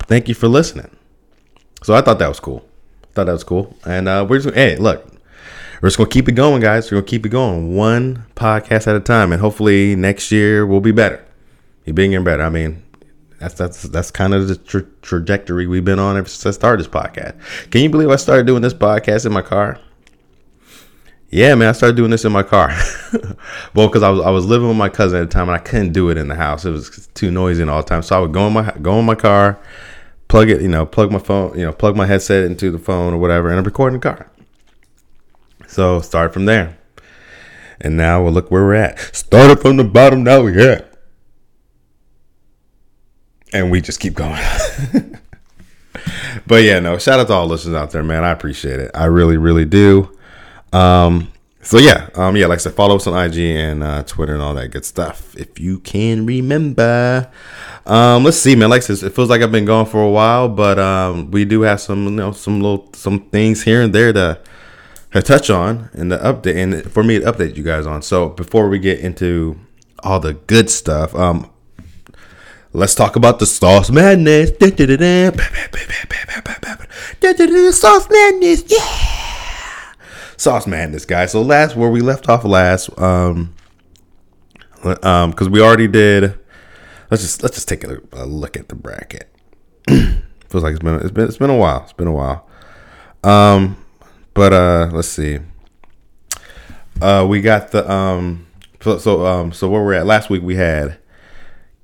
thank 0.00 0.28
you 0.28 0.34
for 0.34 0.48
listening. 0.48 0.90
So 1.82 1.94
I 1.94 2.02
thought 2.02 2.18
that 2.18 2.28
was 2.28 2.40
cool. 2.40 2.64
Thought 3.14 3.24
that 3.24 3.32
was 3.32 3.44
cool, 3.44 3.76
and 3.84 4.08
uh, 4.08 4.26
we're 4.28 4.38
just 4.38 4.54
hey, 4.54 4.76
look, 4.76 5.06
we're 5.80 5.88
just 5.88 5.98
gonna 5.98 6.10
keep 6.10 6.28
it 6.28 6.32
going, 6.32 6.60
guys. 6.60 6.90
We're 6.90 6.98
gonna 6.98 7.08
keep 7.08 7.26
it 7.26 7.30
going, 7.30 7.74
one 7.74 8.26
podcast 8.36 8.86
at 8.86 8.94
a 8.94 9.00
time, 9.00 9.32
and 9.32 9.40
hopefully 9.40 9.96
next 9.96 10.30
year 10.30 10.66
we'll 10.66 10.80
be 10.80 10.92
better. 10.92 11.24
Be 11.84 11.92
bigger 11.92 12.16
and 12.16 12.24
better. 12.24 12.42
I 12.42 12.50
mean, 12.50 12.82
that's 13.42 13.54
that's 13.54 13.82
that's 13.82 14.10
kind 14.12 14.34
of 14.34 14.46
the 14.46 14.56
tra- 14.56 14.86
trajectory 15.02 15.66
we've 15.66 15.84
been 15.84 15.98
on 15.98 16.16
ever 16.16 16.28
since 16.28 16.46
I 16.46 16.56
started 16.56 16.84
this 16.84 16.92
podcast. 16.92 17.34
Can 17.70 17.82
you 17.82 17.90
believe 17.90 18.08
I 18.08 18.16
started 18.16 18.46
doing 18.46 18.62
this 18.62 18.72
podcast 18.72 19.26
in 19.26 19.32
my 19.32 19.42
car? 19.42 19.80
Yeah, 21.28 21.54
man, 21.56 21.70
I 21.70 21.72
started 21.72 21.96
doing 21.96 22.10
this 22.10 22.24
in 22.24 22.30
my 22.30 22.44
car. 22.44 22.68
well, 23.74 23.88
because 23.88 24.04
I 24.04 24.10
was 24.10 24.20
I 24.20 24.30
was 24.30 24.46
living 24.46 24.68
with 24.68 24.76
my 24.76 24.88
cousin 24.88 25.22
at 25.22 25.28
the 25.28 25.32
time 25.32 25.48
and 25.48 25.56
I 25.56 25.58
couldn't 25.58 25.92
do 25.92 26.08
it 26.10 26.18
in 26.18 26.28
the 26.28 26.36
house. 26.36 26.64
It 26.64 26.70
was 26.70 27.08
too 27.14 27.32
noisy 27.32 27.64
all 27.64 27.82
the 27.82 27.88
time. 27.88 28.02
So 28.02 28.16
I 28.16 28.20
would 28.20 28.32
go 28.32 28.46
in 28.46 28.52
my 28.52 28.70
go 28.80 29.00
in 29.00 29.06
my 29.06 29.16
car, 29.16 29.58
plug 30.28 30.48
it, 30.48 30.62
you 30.62 30.68
know, 30.68 30.86
plug 30.86 31.10
my 31.10 31.18
phone, 31.18 31.58
you 31.58 31.66
know, 31.66 31.72
plug 31.72 31.96
my 31.96 32.06
headset 32.06 32.44
into 32.44 32.70
the 32.70 32.78
phone 32.78 33.12
or 33.12 33.18
whatever, 33.18 33.48
and 33.48 33.58
I'm 33.58 33.64
recording 33.64 33.98
the 33.98 34.08
car. 34.08 34.30
So 35.66 36.00
start 36.00 36.32
from 36.32 36.44
there. 36.44 36.78
And 37.80 37.96
now 37.96 38.22
we'll 38.22 38.32
look 38.32 38.52
where 38.52 38.62
we're 38.62 38.74
at. 38.74 39.00
Started 39.16 39.60
from 39.60 39.78
the 39.78 39.84
bottom, 39.84 40.22
now 40.22 40.42
we're 40.42 40.52
here. 40.52 40.91
And 43.52 43.70
we 43.70 43.80
just 43.80 44.00
keep 44.00 44.14
going. 44.14 44.40
but 46.46 46.62
yeah, 46.62 46.80
no, 46.80 46.98
shout 46.98 47.20
out 47.20 47.26
to 47.28 47.32
all 47.34 47.46
listeners 47.46 47.74
out 47.74 47.90
there, 47.90 48.02
man. 48.02 48.24
I 48.24 48.30
appreciate 48.30 48.80
it. 48.80 48.90
I 48.94 49.06
really, 49.06 49.36
really 49.36 49.64
do. 49.64 50.16
Um, 50.72 51.32
so 51.64 51.78
yeah, 51.78 52.08
um, 52.16 52.36
yeah, 52.36 52.46
like 52.46 52.58
I 52.58 52.62
said, 52.62 52.74
follow 52.74 52.96
us 52.96 53.06
on 53.06 53.16
IG 53.16 53.38
and 53.38 53.84
uh, 53.84 54.02
Twitter 54.02 54.34
and 54.34 54.42
all 54.42 54.54
that 54.54 54.68
good 54.68 54.84
stuff. 54.84 55.36
If 55.36 55.60
you 55.60 55.78
can 55.78 56.26
remember, 56.26 57.30
um, 57.86 58.24
let's 58.24 58.36
see, 58.36 58.56
man. 58.56 58.68
Like 58.68 58.82
I 58.82 58.94
said, 58.94 59.06
it 59.06 59.14
feels 59.14 59.30
like 59.30 59.42
I've 59.42 59.52
been 59.52 59.64
gone 59.64 59.86
for 59.86 60.02
a 60.02 60.10
while, 60.10 60.48
but 60.48 60.80
um, 60.80 61.30
we 61.30 61.44
do 61.44 61.62
have 61.62 61.80
some, 61.80 62.04
you 62.04 62.10
know, 62.10 62.32
some 62.32 62.60
little 62.60 62.90
some 62.94 63.20
things 63.30 63.62
here 63.62 63.80
and 63.80 63.94
there 63.94 64.12
to, 64.12 64.40
to 65.12 65.22
touch 65.22 65.50
on 65.50 65.88
and 65.92 66.10
the 66.10 66.18
update, 66.18 66.56
and 66.56 66.92
for 66.92 67.04
me 67.04 67.20
to 67.20 67.32
update 67.32 67.56
you 67.56 67.62
guys 67.62 67.86
on. 67.86 68.02
So 68.02 68.30
before 68.30 68.68
we 68.68 68.80
get 68.80 68.98
into 68.98 69.56
all 70.02 70.18
the 70.18 70.34
good 70.34 70.68
stuff, 70.68 71.14
um, 71.14 71.48
let's 72.72 72.94
talk 72.94 73.16
about 73.16 73.38
the 73.38 73.46
sauce 73.46 73.90
madness. 73.90 74.50
Sauce 77.72 78.08
madness, 78.10 78.64
yeah. 78.68 79.12
Sauce 80.42 80.66
Madness, 80.66 81.04
guys. 81.04 81.30
So 81.30 81.40
last 81.40 81.76
where 81.76 81.88
we 81.88 82.00
left 82.00 82.28
off 82.28 82.44
last, 82.44 82.90
um, 82.98 83.54
um, 85.04 85.30
because 85.30 85.48
we 85.48 85.60
already 85.60 85.86
did. 85.86 86.36
Let's 87.12 87.22
just 87.22 87.44
let's 87.44 87.54
just 87.54 87.68
take 87.68 87.84
a, 87.84 88.00
a 88.12 88.26
look 88.26 88.56
at 88.56 88.68
the 88.68 88.74
bracket. 88.74 89.32
Feels 89.88 90.64
like 90.64 90.72
it's 90.72 90.82
been 90.82 90.96
it's 90.96 91.12
been 91.12 91.28
it's 91.28 91.38
been 91.38 91.50
a 91.50 91.56
while. 91.56 91.82
It's 91.84 91.92
been 91.92 92.08
a 92.08 92.12
while. 92.12 92.48
Um, 93.22 93.76
but 94.34 94.52
uh, 94.52 94.90
let's 94.92 95.06
see. 95.06 95.38
Uh, 97.00 97.24
we 97.28 97.40
got 97.40 97.70
the 97.70 97.88
um, 97.88 98.46
so, 98.80 98.98
so 98.98 99.24
um, 99.24 99.52
so 99.52 99.70
where 99.70 99.84
we're 99.84 99.94
at 99.94 100.06
last 100.06 100.28
week 100.28 100.42
we 100.42 100.56
had 100.56 100.98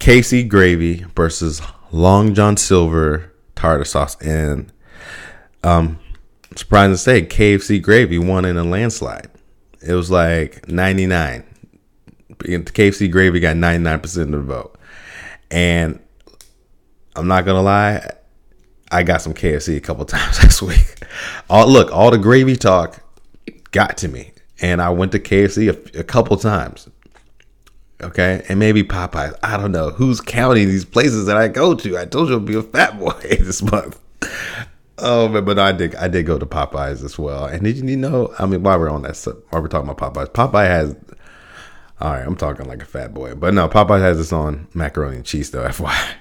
KC 0.00 0.48
Gravy 0.48 1.04
versus 1.14 1.60
Long 1.90 2.34
John 2.34 2.56
Silver 2.56 3.32
tartar 3.54 3.84
sauce 3.84 4.16
and 4.22 4.72
um 5.64 5.98
surprised 6.58 6.92
to 6.92 6.98
say, 6.98 7.22
KFC 7.22 7.80
Gravy 7.80 8.18
won 8.18 8.44
in 8.44 8.56
a 8.56 8.64
landslide. 8.64 9.28
It 9.80 9.94
was 9.94 10.10
like 10.10 10.68
99. 10.68 11.44
KFC 12.38 13.10
Gravy 13.10 13.40
got 13.40 13.56
99% 13.56 14.22
of 14.22 14.30
the 14.30 14.40
vote. 14.40 14.78
And 15.50 16.00
I'm 17.16 17.26
not 17.26 17.44
going 17.44 17.56
to 17.56 17.62
lie, 17.62 18.10
I 18.90 19.02
got 19.02 19.22
some 19.22 19.34
KFC 19.34 19.76
a 19.76 19.80
couple 19.80 20.04
times 20.04 20.40
this 20.40 20.60
week. 20.60 20.94
All, 21.48 21.68
look, 21.68 21.92
all 21.92 22.10
the 22.10 22.18
gravy 22.18 22.56
talk 22.56 23.00
got 23.70 23.96
to 23.98 24.08
me. 24.08 24.32
And 24.60 24.82
I 24.82 24.90
went 24.90 25.12
to 25.12 25.20
KFC 25.20 25.68
a, 25.68 26.00
a 26.00 26.04
couple 26.04 26.36
times. 26.36 26.88
Okay. 28.02 28.44
And 28.48 28.58
maybe 28.58 28.82
Popeyes. 28.82 29.36
I 29.42 29.56
don't 29.56 29.72
know. 29.72 29.90
Who's 29.90 30.20
counting 30.20 30.68
these 30.68 30.84
places 30.84 31.26
that 31.26 31.36
I 31.36 31.48
go 31.48 31.74
to? 31.74 31.98
I 31.98 32.04
told 32.04 32.28
you 32.28 32.36
I'd 32.36 32.44
be 32.44 32.54
a 32.54 32.62
fat 32.62 32.98
boy 32.98 33.12
this 33.22 33.62
month. 33.62 33.98
Oh, 34.98 35.28
but, 35.28 35.44
but 35.44 35.58
I 35.58 35.72
did 35.72 35.94
I 35.96 36.08
did 36.08 36.26
go 36.26 36.38
to 36.38 36.46
Popeyes 36.46 37.04
as 37.04 37.18
well. 37.18 37.46
And 37.46 37.62
did 37.62 37.76
you 37.76 37.96
know? 37.96 38.34
I 38.38 38.46
mean, 38.46 38.62
while 38.62 38.78
we're 38.78 38.90
on 38.90 39.02
that, 39.02 39.16
while 39.50 39.62
we're 39.62 39.68
talking 39.68 39.88
about 39.88 40.14
Popeyes, 40.14 40.28
Popeye 40.28 40.66
has. 40.66 40.96
All 42.00 42.12
right, 42.12 42.24
I'm 42.24 42.36
talking 42.36 42.66
like 42.66 42.80
a 42.80 42.86
fat 42.86 43.12
boy, 43.12 43.34
but 43.34 43.54
no, 43.54 43.68
Popeye 43.68 44.00
has 44.00 44.20
its 44.20 44.32
own 44.32 44.68
macaroni 44.72 45.16
and 45.16 45.24
cheese 45.24 45.50
though, 45.50 45.64
FYI. 45.68 46.14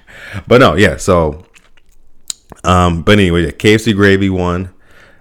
But 0.48 0.60
no, 0.60 0.74
yeah. 0.74 0.96
So, 0.96 1.44
um, 2.64 3.02
but 3.02 3.12
anyway, 3.12 3.44
yeah, 3.44 3.50
KFC 3.52 3.94
gravy 3.94 4.28
won 4.28 4.74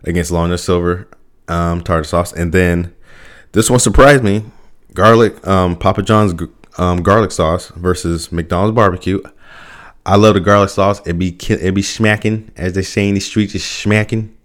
against 0.03 0.31
John 0.31 0.55
Silver 0.57 1.07
um, 1.47 1.83
tartar 1.83 2.03
sauce, 2.03 2.33
and 2.33 2.51
then 2.53 2.95
this 3.51 3.69
one 3.69 3.79
surprised 3.79 4.23
me: 4.23 4.45
garlic 4.97 5.47
um, 5.47 5.75
Papa 5.75 6.01
John's 6.01 6.33
um, 6.79 7.03
garlic 7.03 7.31
sauce 7.31 7.69
versus 7.69 8.31
McDonald's 8.31 8.75
barbecue. 8.75 9.21
I 10.07 10.15
love 10.15 10.33
the 10.33 10.39
garlic 10.39 10.69
sauce. 10.69 11.05
It 11.05 11.19
be 11.19 11.37
it 11.49 11.75
be 11.75 11.83
smacking, 11.83 12.51
as 12.57 12.73
they 12.73 12.81
say 12.81 13.07
in 13.07 13.13
the 13.13 13.19
streets, 13.19 13.53
is 13.53 13.63
smacking. 13.63 14.35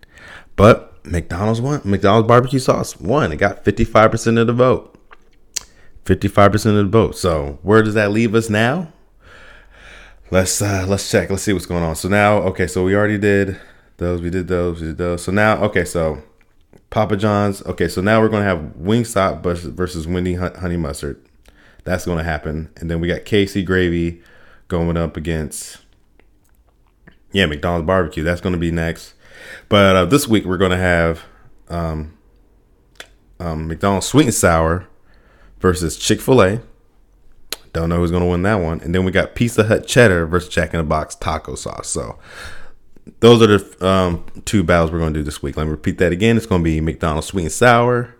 But 0.54 1.04
McDonald's 1.06 1.62
won. 1.62 1.80
McDonald's 1.84 2.28
barbecue 2.28 2.58
sauce 2.58 3.00
won. 3.00 3.32
It 3.32 3.36
got 3.36 3.64
fifty 3.64 3.84
five 3.84 4.10
percent 4.10 4.36
of 4.36 4.46
the 4.46 4.52
vote. 4.52 4.94
Fifty 6.04 6.28
five 6.28 6.52
percent 6.52 6.76
of 6.76 6.84
the 6.84 6.90
vote. 6.90 7.16
So 7.16 7.58
where 7.62 7.82
does 7.82 7.94
that 7.94 8.10
leave 8.10 8.34
us 8.34 8.50
now? 8.50 8.92
Let's 10.30 10.60
uh 10.60 10.84
let's 10.86 11.10
check. 11.10 11.30
Let's 11.30 11.44
see 11.44 11.54
what's 11.54 11.66
going 11.66 11.82
on. 11.82 11.96
So 11.96 12.08
now, 12.08 12.38
okay, 12.50 12.66
so 12.66 12.84
we 12.84 12.94
already 12.94 13.18
did 13.18 13.58
Those 13.96 14.20
we 14.20 14.30
did 14.30 14.48
those, 14.48 14.80
we 14.80 14.88
did 14.88 14.98
those. 14.98 15.24
So 15.24 15.32
now, 15.32 15.62
okay, 15.64 15.84
so 15.84 16.22
Papa 16.92 17.16
John's. 17.16 17.62
Okay, 17.62 17.88
so 17.88 18.02
now 18.02 18.20
we're 18.20 18.28
gonna 18.28 18.44
have 18.44 18.74
Wingstop 18.78 19.42
versus, 19.42 19.70
versus 19.70 20.06
Wendy 20.06 20.34
Honey 20.34 20.76
Mustard. 20.76 21.20
That's 21.84 22.04
gonna 22.04 22.22
happen, 22.22 22.70
and 22.76 22.90
then 22.90 23.00
we 23.00 23.08
got 23.08 23.22
KFC 23.22 23.64
Gravy 23.64 24.22
going 24.68 24.98
up 24.98 25.16
against 25.16 25.78
yeah 27.32 27.46
McDonald's 27.46 27.86
Barbecue. 27.86 28.22
That's 28.22 28.42
gonna 28.42 28.58
be 28.58 28.70
next. 28.70 29.14
But 29.70 29.96
uh, 29.96 30.04
this 30.04 30.28
week 30.28 30.44
we're 30.44 30.58
gonna 30.58 30.76
have 30.76 31.22
um, 31.70 32.16
um, 33.40 33.68
McDonald's 33.68 34.06
Sweet 34.06 34.26
and 34.26 34.34
Sour 34.34 34.86
versus 35.60 35.96
Chick 35.96 36.20
Fil 36.20 36.42
A. 36.42 36.60
Don't 37.72 37.88
know 37.88 37.96
who's 37.96 38.10
gonna 38.10 38.28
win 38.28 38.42
that 38.42 38.56
one. 38.56 38.82
And 38.82 38.94
then 38.94 39.06
we 39.06 39.12
got 39.12 39.34
Pizza 39.34 39.64
Hut 39.64 39.86
Cheddar 39.86 40.26
versus 40.26 40.50
Jack 40.50 40.74
in 40.74 40.78
the 40.78 40.84
Box 40.84 41.14
Taco 41.14 41.54
Sauce. 41.54 41.88
So 41.88 42.18
those 43.20 43.42
are 43.42 43.58
the 43.58 43.86
um, 43.86 44.24
two 44.44 44.62
battles 44.62 44.90
we're 44.90 44.98
going 44.98 45.12
to 45.12 45.20
do 45.20 45.24
this 45.24 45.42
week. 45.42 45.56
Let 45.56 45.64
me 45.64 45.70
repeat 45.70 45.98
that 45.98 46.12
again. 46.12 46.36
It's 46.36 46.46
going 46.46 46.60
to 46.60 46.64
be 46.64 46.80
McDonald's 46.80 47.28
sweet 47.28 47.42
and 47.42 47.52
sour 47.52 48.14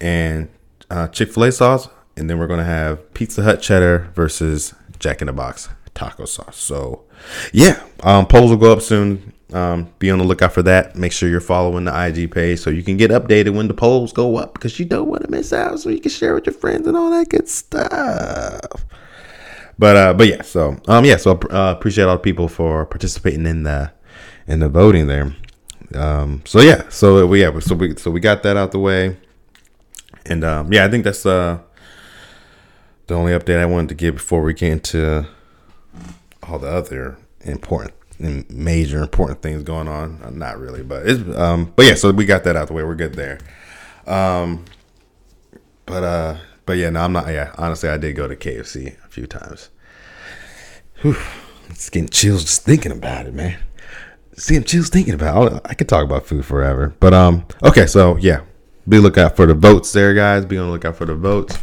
and 0.00 0.48
uh, 0.90 1.08
Chick 1.08 1.32
fil 1.32 1.44
A 1.44 1.52
sauce. 1.52 1.88
And 2.16 2.28
then 2.28 2.38
we're 2.38 2.48
going 2.48 2.58
to 2.58 2.64
have 2.64 3.14
Pizza 3.14 3.42
Hut 3.42 3.62
cheddar 3.62 4.10
versus 4.14 4.74
Jack 4.98 5.20
in 5.20 5.26
the 5.26 5.32
Box 5.32 5.68
taco 5.94 6.24
sauce. 6.24 6.56
So, 6.56 7.04
yeah, 7.52 7.82
um, 8.02 8.26
polls 8.26 8.50
will 8.50 8.58
go 8.58 8.72
up 8.72 8.82
soon. 8.82 9.32
Um, 9.52 9.90
be 9.98 10.10
on 10.10 10.18
the 10.18 10.24
lookout 10.24 10.52
for 10.52 10.62
that. 10.64 10.94
Make 10.94 11.12
sure 11.12 11.28
you're 11.28 11.40
following 11.40 11.84
the 11.84 12.06
IG 12.06 12.30
page 12.30 12.60
so 12.60 12.70
you 12.70 12.82
can 12.82 12.98
get 12.98 13.10
updated 13.10 13.54
when 13.54 13.66
the 13.66 13.72
polls 13.74 14.12
go 14.12 14.36
up 14.36 14.52
because 14.52 14.78
you 14.78 14.84
don't 14.84 15.08
want 15.08 15.22
to 15.22 15.30
miss 15.30 15.52
out. 15.52 15.80
So 15.80 15.88
you 15.88 16.00
can 16.00 16.10
share 16.10 16.34
with 16.34 16.44
your 16.44 16.54
friends 16.54 16.86
and 16.86 16.96
all 16.96 17.10
that 17.10 17.30
good 17.30 17.48
stuff. 17.48 18.84
But 19.78 19.96
uh, 19.96 20.14
but 20.14 20.26
yeah, 20.26 20.42
so 20.42 20.76
um, 20.88 21.04
yeah, 21.04 21.16
so 21.16 21.32
uh, 21.50 21.74
appreciate 21.76 22.04
all 22.04 22.16
the 22.16 22.22
people 22.22 22.48
for 22.48 22.84
participating 22.84 23.46
in 23.46 23.62
the 23.62 23.92
in 24.46 24.60
the 24.60 24.68
voting 24.68 25.06
there. 25.06 25.34
Um, 25.94 26.42
so 26.44 26.60
yeah, 26.60 26.88
so 26.88 27.26
we 27.26 27.42
yeah, 27.42 27.56
so 27.60 27.74
we 27.74 27.96
so 27.96 28.10
we 28.10 28.20
got 28.20 28.42
that 28.42 28.56
out 28.56 28.72
the 28.72 28.78
way, 28.80 29.16
and 30.26 30.42
um, 30.42 30.72
yeah, 30.72 30.84
I 30.84 30.88
think 30.88 31.04
that's 31.04 31.24
uh 31.24 31.60
the 33.06 33.14
only 33.14 33.32
update 33.32 33.58
I 33.58 33.66
wanted 33.66 33.88
to 33.90 33.94
give 33.94 34.16
before 34.16 34.42
we 34.42 34.52
get 34.52 34.72
into 34.72 35.26
all 36.42 36.58
the 36.58 36.68
other 36.68 37.16
important 37.42 37.94
and 38.18 38.48
major 38.50 39.00
important 39.00 39.42
things 39.42 39.62
going 39.62 39.88
on. 39.88 40.20
Uh, 40.22 40.30
not 40.30 40.58
really, 40.58 40.82
but 40.82 41.06
it's 41.06 41.38
um, 41.38 41.72
but 41.76 41.86
yeah, 41.86 41.94
so 41.94 42.10
we 42.10 42.24
got 42.24 42.44
that 42.44 42.56
out 42.56 42.66
the 42.68 42.74
way. 42.74 42.82
We're 42.82 42.94
good 42.96 43.14
there. 43.14 43.38
Um, 44.06 44.64
but 45.86 46.02
uh, 46.02 46.36
but 46.68 46.76
yeah, 46.76 46.90
no, 46.90 47.00
I'm 47.00 47.14
not. 47.14 47.28
Yeah, 47.28 47.54
honestly, 47.56 47.88
I 47.88 47.96
did 47.96 48.14
go 48.14 48.28
to 48.28 48.36
KFC 48.36 49.02
a 49.02 49.08
few 49.08 49.26
times. 49.26 49.70
Whew, 51.00 51.16
it's 51.70 51.88
getting 51.88 52.10
chills 52.10 52.44
just 52.44 52.62
thinking 52.62 52.92
about 52.92 53.24
it, 53.24 53.32
man. 53.32 53.58
See, 54.36 54.54
I'm 54.54 54.64
chills 54.64 54.90
thinking 54.90 55.14
about. 55.14 55.50
It. 55.50 55.62
I 55.64 55.72
could 55.72 55.88
talk 55.88 56.04
about 56.04 56.26
food 56.26 56.44
forever, 56.44 56.94
but 57.00 57.14
um, 57.14 57.46
okay, 57.62 57.86
so 57.86 58.18
yeah, 58.18 58.42
be 58.86 58.98
lookout 58.98 59.34
for 59.34 59.46
the 59.46 59.54
votes 59.54 59.90
there, 59.92 60.12
guys. 60.12 60.44
Be 60.44 60.58
on 60.58 60.66
the 60.66 60.72
lookout 60.72 60.96
for 60.96 61.06
the 61.06 61.14
votes. 61.14 61.56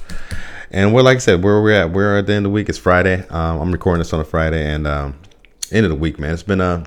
And 0.71 0.91
we're 0.91 1.03
like 1.03 1.17
I 1.17 1.19
said, 1.19 1.43
where 1.43 1.61
we're 1.61 1.83
at, 1.83 1.91
we're 1.91 2.17
at 2.17 2.25
the 2.25 2.33
end 2.33 2.47
of 2.47 2.51
the 2.51 2.55
week. 2.55 2.67
It's 2.67 2.79
Friday. 2.79 3.27
Um, 3.27 3.61
I'm 3.61 3.71
recording 3.71 3.99
this 3.99 4.11
on 4.11 4.19
a 4.19 4.25
Friday, 4.25 4.65
and 4.73 4.87
um, 4.87 5.19
end 5.71 5.85
of 5.85 5.91
the 5.91 5.97
week, 5.97 6.17
man. 6.17 6.33
It's 6.33 6.41
been 6.41 6.61
a, 6.61 6.63
uh, 6.63 6.85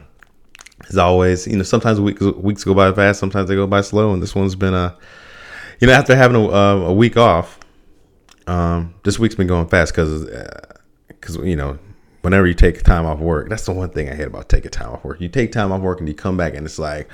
as 0.88 0.98
always, 0.98 1.46
you 1.46 1.56
know, 1.56 1.62
sometimes 1.62 2.00
weeks 2.00 2.20
weeks 2.20 2.64
go 2.64 2.74
by 2.74 2.90
fast, 2.92 3.20
sometimes 3.20 3.48
they 3.48 3.54
go 3.54 3.68
by 3.68 3.80
slow, 3.80 4.12
and 4.12 4.20
this 4.20 4.34
one's 4.34 4.56
been 4.56 4.74
a, 4.74 4.96
you 5.78 5.86
know, 5.86 5.92
after 5.92 6.16
having 6.16 6.36
a, 6.36 6.48
a 6.48 6.92
week 6.92 7.16
off, 7.16 7.57
um, 8.48 8.94
this 9.04 9.18
week's 9.18 9.34
been 9.34 9.46
going 9.46 9.68
fast 9.68 9.92
because, 9.92 10.24
because 11.08 11.36
uh, 11.36 11.42
you 11.42 11.54
know, 11.54 11.78
whenever 12.22 12.46
you 12.46 12.54
take 12.54 12.82
time 12.82 13.04
off 13.04 13.18
work, 13.18 13.48
that's 13.48 13.66
the 13.66 13.72
one 13.72 13.90
thing 13.90 14.08
I 14.08 14.14
hate 14.14 14.26
about 14.26 14.48
taking 14.48 14.70
time 14.70 14.90
off 14.90 15.04
work. 15.04 15.20
You 15.20 15.28
take 15.28 15.52
time 15.52 15.70
off 15.70 15.82
work 15.82 16.00
and 16.00 16.08
you 16.08 16.14
come 16.14 16.36
back 16.36 16.54
and 16.54 16.64
it's 16.64 16.78
like 16.78 17.08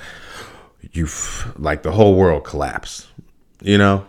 you 0.93 1.07
like 1.57 1.83
the 1.83 1.91
whole 1.91 2.15
world 2.15 2.45
collapse. 2.45 3.07
You 3.61 3.77
know, 3.77 4.05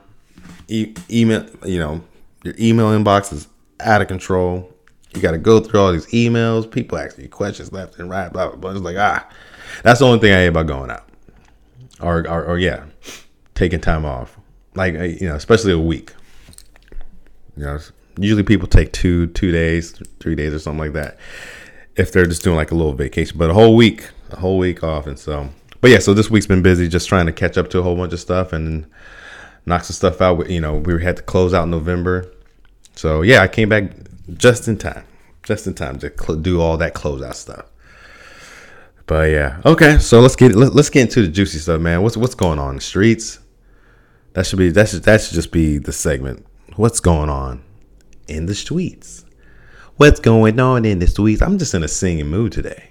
e- 0.68 0.94
email. 1.10 1.46
You 1.64 1.80
know, 1.80 2.00
your 2.44 2.54
email 2.60 2.86
inbox 2.90 3.32
is 3.32 3.48
out 3.80 4.02
of 4.02 4.08
control. 4.08 4.72
You 5.14 5.20
got 5.20 5.32
to 5.32 5.38
go 5.38 5.60
through 5.60 5.80
all 5.80 5.92
these 5.92 6.06
emails. 6.06 6.70
People 6.70 6.98
asking 6.98 7.24
you 7.24 7.30
questions 7.30 7.72
left 7.72 7.98
and 7.98 8.08
right. 8.08 8.32
Blah 8.32 8.50
blah 8.50 8.56
blah. 8.56 8.70
It's 8.70 8.80
like 8.80 8.96
ah, 8.98 9.26
that's 9.82 9.98
the 9.98 10.06
only 10.06 10.20
thing 10.20 10.32
I 10.32 10.36
hate 10.36 10.48
about 10.48 10.66
going 10.66 10.90
out, 10.90 11.08
or 12.00 12.28
or, 12.28 12.44
or 12.44 12.58
yeah, 12.58 12.84
taking 13.54 13.80
time 13.80 14.04
off. 14.04 14.38
Like 14.74 14.94
you 14.94 15.28
know, 15.28 15.34
especially 15.34 15.72
a 15.72 15.78
week. 15.78 16.12
You 17.56 17.64
know, 17.64 17.78
usually 18.18 18.42
people 18.42 18.68
take 18.68 18.92
two, 18.92 19.28
two 19.28 19.50
days, 19.50 20.00
three 20.20 20.34
days, 20.34 20.52
or 20.52 20.58
something 20.58 20.80
like 20.80 20.92
that. 20.92 21.18
If 21.96 22.12
they're 22.12 22.26
just 22.26 22.42
doing 22.42 22.56
like 22.56 22.70
a 22.70 22.74
little 22.74 22.92
vacation, 22.92 23.38
but 23.38 23.50
a 23.50 23.54
whole 23.54 23.74
week, 23.76 24.08
a 24.30 24.36
whole 24.36 24.58
week 24.58 24.82
off, 24.82 25.06
and 25.06 25.18
so. 25.18 25.48
But 25.80 25.90
yeah, 25.90 25.98
so 25.98 26.14
this 26.14 26.30
week's 26.30 26.46
been 26.46 26.62
busy, 26.62 26.88
just 26.88 27.08
trying 27.08 27.26
to 27.26 27.32
catch 27.32 27.56
up 27.56 27.70
to 27.70 27.78
a 27.78 27.82
whole 27.82 27.96
bunch 27.96 28.12
of 28.12 28.20
stuff 28.20 28.52
and 28.52 28.86
knock 29.64 29.84
some 29.84 29.94
stuff 29.94 30.20
out. 30.20 30.48
You 30.50 30.60
know, 30.60 30.76
we 30.76 31.02
had 31.02 31.16
to 31.16 31.22
close 31.22 31.54
out 31.54 31.68
November, 31.68 32.30
so 32.94 33.22
yeah, 33.22 33.40
I 33.40 33.48
came 33.48 33.68
back 33.68 33.92
just 34.34 34.68
in 34.68 34.76
time, 34.76 35.04
just 35.42 35.66
in 35.66 35.74
time 35.74 35.98
to 36.00 36.12
cl- 36.18 36.38
do 36.38 36.60
all 36.60 36.76
that 36.78 36.94
closeout 36.94 37.34
stuff. 37.34 37.66
But 39.06 39.30
yeah, 39.30 39.60
okay. 39.64 39.98
So 39.98 40.20
let's 40.20 40.36
get 40.36 40.54
let, 40.54 40.74
us 40.74 40.90
get 40.90 41.02
into 41.02 41.22
the 41.22 41.28
juicy 41.28 41.58
stuff, 41.58 41.80
man. 41.80 42.02
What's 42.02 42.16
what's 42.16 42.34
going 42.34 42.58
on 42.58 42.70
in 42.70 42.76
the 42.76 42.82
streets? 42.82 43.38
That 44.32 44.46
should 44.46 44.58
be 44.58 44.70
that 44.70 44.88
should 44.88 45.04
that 45.04 45.20
should 45.22 45.34
just 45.34 45.52
be 45.52 45.78
the 45.78 45.92
segment 45.92 46.45
what's 46.76 47.00
going 47.00 47.28
on 47.28 47.62
in 48.28 48.46
the 48.46 48.54
streets? 48.54 49.24
What's 49.96 50.20
going 50.20 50.60
on 50.60 50.84
in 50.84 50.98
the 50.98 51.06
streets? 51.06 51.40
I'm 51.40 51.58
just 51.58 51.74
in 51.74 51.82
a 51.82 51.88
singing 51.88 52.26
mood 52.26 52.52
today. 52.52 52.90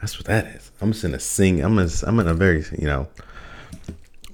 That's 0.00 0.18
what 0.18 0.26
that 0.26 0.46
is. 0.46 0.70
I'm 0.80 0.92
just 0.92 1.04
in 1.04 1.14
a 1.14 1.20
sing. 1.20 1.60
I'm 1.60 1.78
in, 1.78 1.88
I'm 2.06 2.20
in 2.20 2.28
a 2.28 2.34
very 2.34 2.64
you 2.78 2.86
know 2.86 3.08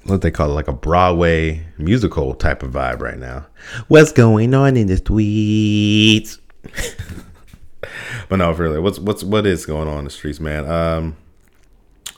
what 0.05 0.23
they 0.23 0.31
call 0.31 0.51
it 0.51 0.55
like 0.55 0.69
a 0.69 0.73
Broadway 0.73 1.67
musical 1.79 2.35
type 2.35 2.63
of 2.63 2.73
vibe 2.73 3.01
right 3.01 3.19
now. 3.19 3.47
What's 3.89 4.13
going 4.13 4.55
on 4.55 4.77
in 4.77 4.87
the 4.87 4.97
streets? 4.97 6.39
but 8.29 8.37
no, 8.37 8.53
really, 8.53 8.81
what's 8.81 8.99
what's 8.99 9.23
what 9.23 9.47
is 9.47 9.65
going 9.65 9.89
on 9.89 10.01
in 10.01 10.05
the 10.05 10.11
streets, 10.11 10.41
man? 10.41 10.71
Um, 10.71 11.17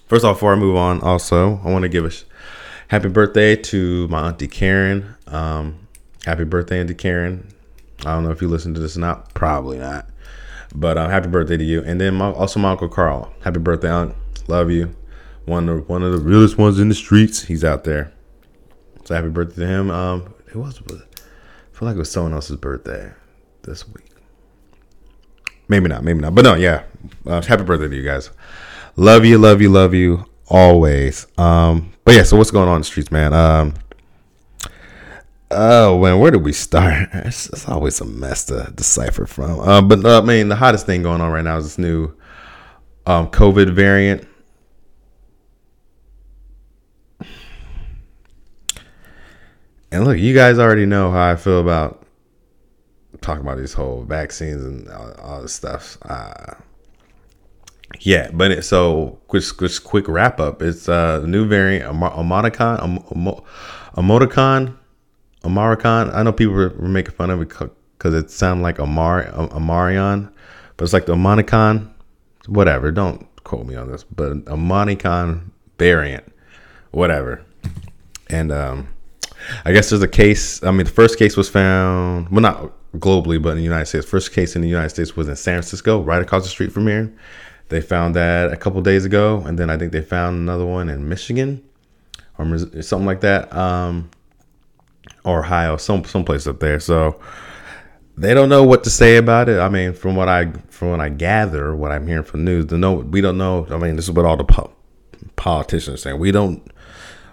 first 0.07 0.25
off, 0.25 0.37
before 0.37 0.53
I 0.53 0.57
move 0.57 0.77
on, 0.77 1.01
also 1.01 1.61
I 1.65 1.71
want 1.71 1.83
to 1.83 1.89
give 1.89 2.05
a 2.05 2.11
sh- 2.11 2.25
happy 2.89 3.09
birthday 3.09 3.55
to 3.57 4.09
my 4.09 4.29
auntie 4.29 4.49
Karen. 4.49 5.15
Um, 5.27 5.82
happy 6.25 6.45
birthday, 6.45 6.81
Auntie 6.81 6.95
Karen. 6.95 7.53
I 8.01 8.15
don't 8.15 8.25
know 8.25 8.31
if 8.31 8.43
you 8.43 8.49
listen 8.49 8.75
to 8.75 8.81
this 8.81 8.97
or 8.97 9.01
not. 9.01 9.33
Probably 9.35 9.79
not. 9.79 10.09
But 10.75 10.99
uh, 10.99 11.09
happy 11.09 11.29
birthday 11.29 11.57
to 11.57 11.65
you. 11.65 11.83
And 11.83 12.01
then 12.01 12.15
my, 12.15 12.33
also 12.33 12.59
my 12.59 12.71
Uncle 12.71 12.89
Carl. 12.89 13.33
Happy 13.43 13.61
birthday, 13.61 13.91
Aunt. 13.91 14.15
Love 14.49 14.71
you. 14.71 14.95
One 15.45 15.69
of, 15.69 15.89
one 15.89 16.03
of 16.03 16.13
the 16.13 16.19
realest 16.19 16.59
ones 16.59 16.79
in 16.79 16.89
the 16.89 16.95
streets. 16.95 17.43
He's 17.43 17.65
out 17.65 17.85
there. 17.85 18.13
So 19.05 19.15
happy 19.15 19.29
birthday 19.29 19.63
to 19.63 19.67
him. 19.67 19.91
Um, 19.91 20.35
it 20.49 20.57
was, 20.57 20.81
I 20.87 20.93
feel 21.73 21.89
like 21.89 21.97
it 21.97 21.99
was 21.99 22.11
someone 22.11 22.33
else's 22.33 22.57
birthday 22.57 23.13
this 23.63 23.89
week. 23.89 24.07
Maybe 25.69 25.89
not, 25.89 26.05
maybe 26.05 26.21
not. 26.21 26.35
But 26.35 26.45
no, 26.45 26.55
yeah. 26.55 26.85
Uh, 27.27 27.41
happy 27.43 27.65
birthday 27.65 27.89
to 27.89 27.97
you 27.97 28.05
guys. 28.05 28.31
Love 28.97 29.25
you, 29.25 29.39
love 29.39 29.63
you, 29.63 29.71
love 29.71 29.95
you 29.95 30.27
always. 30.49 31.27
Um, 31.39 31.93
but 32.05 32.15
yeah, 32.15 32.25
so 32.25 32.37
what's 32.37 32.51
going 32.51 32.69
on 32.69 32.77
in 32.77 32.81
the 32.83 32.87
streets, 32.87 33.11
man? 33.11 33.33
Um, 33.33 33.75
Oh 35.55 36.01
man, 36.01 36.19
where 36.19 36.31
did 36.31 36.45
we 36.45 36.53
start? 36.53 37.09
It's, 37.13 37.49
it's 37.51 37.69
always 37.69 38.01
a 38.01 38.05
mess 38.05 38.45
to 38.47 38.73
decipher 38.75 39.27
from. 39.27 39.61
Uh, 39.61 39.83
but 39.83 40.05
uh, 40.05 40.21
I 40.23 40.25
mean, 40.25 40.49
the 40.49 40.57
hottest 40.57 40.87
thing 40.87 41.03
going 41.03 41.21
on 41.21 41.31
right 41.31 41.45
now 41.45 41.59
is 41.59 41.65
this 41.65 41.79
new 41.79 42.15
um, 43.07 43.29
COVID 43.29 43.75
variant. 43.75 44.27
And 49.91 50.05
look, 50.07 50.19
you 50.19 50.35
guys 50.35 50.59
already 50.59 50.87
know 50.87 51.11
how 51.11 51.31
I 51.31 51.37
feel 51.37 51.61
about 51.61 52.07
talking 53.21 53.43
about 53.43 53.59
these 53.59 53.75
whole 53.75 54.05
vaccines 54.05 54.65
and 54.65 54.89
all, 54.89 55.13
all 55.21 55.43
this 55.43 55.53
stuff. 55.53 55.99
Uh, 56.03 56.55
yeah, 58.01 58.31
but 58.33 58.51
it, 58.51 58.65
so 58.65 59.21
quick, 59.29 59.45
quick, 59.57 59.73
quick 59.85 60.09
wrap 60.09 60.41
up. 60.41 60.63
It's 60.63 60.89
uh, 60.89 61.21
the 61.21 61.27
new 61.27 61.47
variant, 61.47 61.85
Omicron, 61.85 62.79
Emoticon 62.79 63.45
Omicron. 63.99 64.79
I 65.45 66.23
know 66.23 66.33
people 66.33 66.55
were, 66.55 66.71
were 66.71 66.89
making 66.89 67.15
fun 67.15 67.31
of 67.31 67.41
it 67.41 67.49
because 67.99 68.15
it 68.15 68.31
sounded 68.31 68.63
like 68.63 68.79
Amar 68.79 69.25
Amarion, 69.25 70.33
but 70.77 70.85
it's 70.85 70.93
like 70.93 71.07
the 71.07 71.13
Omicron. 71.13 71.93
Whatever. 72.47 72.91
Don't 72.91 73.27
quote 73.45 73.67
me 73.67 73.77
on 73.77 73.91
this, 73.91 74.03
but 74.05 74.33
a 74.33 74.53
Omicron 74.53 75.53
variant, 75.79 76.25
whatever. 76.91 77.45
And 78.29 78.51
um, 78.51 78.89
I 79.65 79.73
guess 79.73 79.91
there's 79.91 80.03
a 80.03 80.09
case. 80.09 80.63
I 80.63 80.71
mean, 80.71 80.85
the 80.85 80.93
first 80.93 81.19
case 81.19 81.37
was 81.37 81.49
found. 81.49 82.29
Well, 82.31 82.41
not 82.41 82.73
globally, 82.97 83.41
but 83.41 83.51
in 83.51 83.57
the 83.59 83.63
United 83.63 83.87
States. 83.87 84.07
First 84.07 84.33
case 84.33 84.57
in 84.57 84.63
the 84.63 84.69
United 84.69 84.91
States 84.91 85.17
was 85.17 85.29
in 85.29 85.37
San 85.37 85.55
Francisco, 85.55 86.01
right 86.03 86.23
across 86.23 86.43
the 86.43 86.49
street 86.49 86.73
from 86.73 86.87
here. 86.87 87.13
They 87.69 87.81
found 87.81 88.15
that 88.17 88.53
a 88.53 88.57
couple 88.57 88.81
days 88.83 89.05
ago, 89.05 89.43
and 89.47 89.59
then 89.59 89.71
I 89.71 89.79
think 89.79 89.93
they 89.93 90.03
found 90.03 90.37
another 90.37 90.67
one 90.67 90.89
in 90.89 91.09
Michigan 91.09 91.63
or 92.39 92.59
something 92.83 93.07
like 93.07 93.21
that. 93.21 93.55
Um, 93.55 94.11
or 95.25 95.41
Ohio, 95.41 95.77
some 95.77 96.05
someplace 96.05 96.47
up 96.47 96.61
there. 96.61 96.81
So 96.81 97.19
they 98.17 98.35
don't 98.35 98.49
know 98.49 98.63
what 98.63 98.85
to 98.85 98.91
say 98.91 99.17
about 99.17 99.49
it. 99.49 99.59
I 99.59 99.69
mean, 99.69 99.93
from 99.93 100.17
what 100.17 100.29
I 100.29 100.53
from 100.69 100.91
what 100.91 101.01
I 101.01 101.09
gather, 101.09 101.75
what 101.75 101.93
I'm 101.93 102.07
hearing 102.07 102.25
from 102.25 102.45
news, 102.45 102.67
the 102.67 102.79
no, 102.79 102.95
we 102.95 103.21
don't 103.21 103.39
know. 103.39 103.67
I 103.71 103.79
mean, 103.79 103.97
this 103.97 104.07
is 104.07 104.11
what 104.13 104.25
all 104.25 104.37
the 104.37 104.45
po- 104.45 104.73
politicians 105.37 105.95
are 105.95 105.97
saying. 105.99 106.19
We 106.19 106.33
don't 106.33 106.63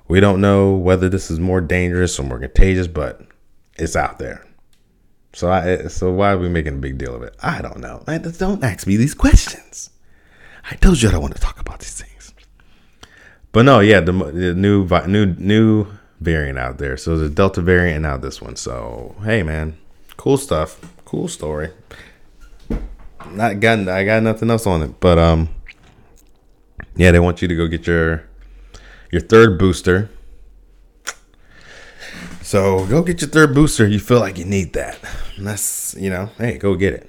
we 0.08 0.20
don't 0.20 0.42
know 0.42 0.74
whether 0.74 1.10
this 1.10 1.30
is 1.30 1.40
more 1.40 1.62
dangerous 1.62 2.20
or 2.20 2.24
more 2.24 2.40
contagious, 2.40 2.88
but 2.88 3.22
it's 3.78 3.96
out 3.96 4.20
there. 4.20 4.46
So 5.34 5.52
I 5.52 5.88
so 5.88 6.12
why 6.12 6.32
are 6.32 6.38
we 6.38 6.50
making 6.50 6.76
a 6.76 6.80
big 6.80 6.98
deal 6.98 7.16
of 7.16 7.24
it? 7.24 7.36
I 7.42 7.62
don't 7.62 7.80
know. 7.80 8.04
Man, 8.08 8.22
don't 8.22 8.64
ask 8.64 8.88
me 8.88 8.98
these 8.98 9.14
questions. 9.14 9.92
I 10.70 10.76
told 10.76 11.02
you 11.02 11.10
I 11.10 11.12
don't 11.12 11.22
want 11.22 11.36
to 11.36 11.42
talk 11.42 11.60
about 11.60 11.80
these 11.80 12.00
things. 12.00 12.34
But 13.52 13.64
no, 13.64 13.80
yeah, 13.80 14.00
the, 14.00 14.12
the 14.12 14.54
new 14.54 14.88
new 15.08 15.26
new 15.38 15.88
variant 16.20 16.58
out 16.58 16.78
there. 16.78 16.98
So 16.98 17.18
the 17.18 17.30
Delta 17.30 17.62
variant 17.62 17.96
and 17.96 18.04
now 18.04 18.18
this 18.18 18.42
one. 18.42 18.56
So 18.56 19.16
hey, 19.24 19.44
man, 19.44 19.78
cool 20.18 20.38
stuff, 20.38 20.80
cool 21.06 21.28
story. 21.28 21.72
Not 23.32 23.60
got 23.60 23.88
I 23.88 24.06
got 24.06 24.24
nothing 24.24 24.50
else 24.50 24.66
on 24.66 24.82
it, 24.82 25.00
but 25.00 25.18
um, 25.18 25.50
yeah, 26.96 27.12
they 27.12 27.20
want 27.20 27.42
you 27.42 27.48
to 27.48 27.56
go 27.56 27.68
get 27.68 27.88
your 27.88 28.24
your 29.12 29.22
third 29.22 29.58
booster 29.58 30.10
so 32.50 32.84
go 32.88 33.04
get 33.04 33.22
your 33.22 33.30
third 33.30 33.54
booster. 33.54 33.88
You 33.88 34.00
feel 34.00 34.20
like 34.20 34.40
you 34.40 34.44
need 34.44 34.74
that. 34.74 34.98
And 35.38 35.46
that's 35.46 35.94
you 35.94 36.10
know, 36.10 36.32
hey, 36.40 36.58
go 36.58 36.74
get 36.74 36.96
it. 36.96 37.08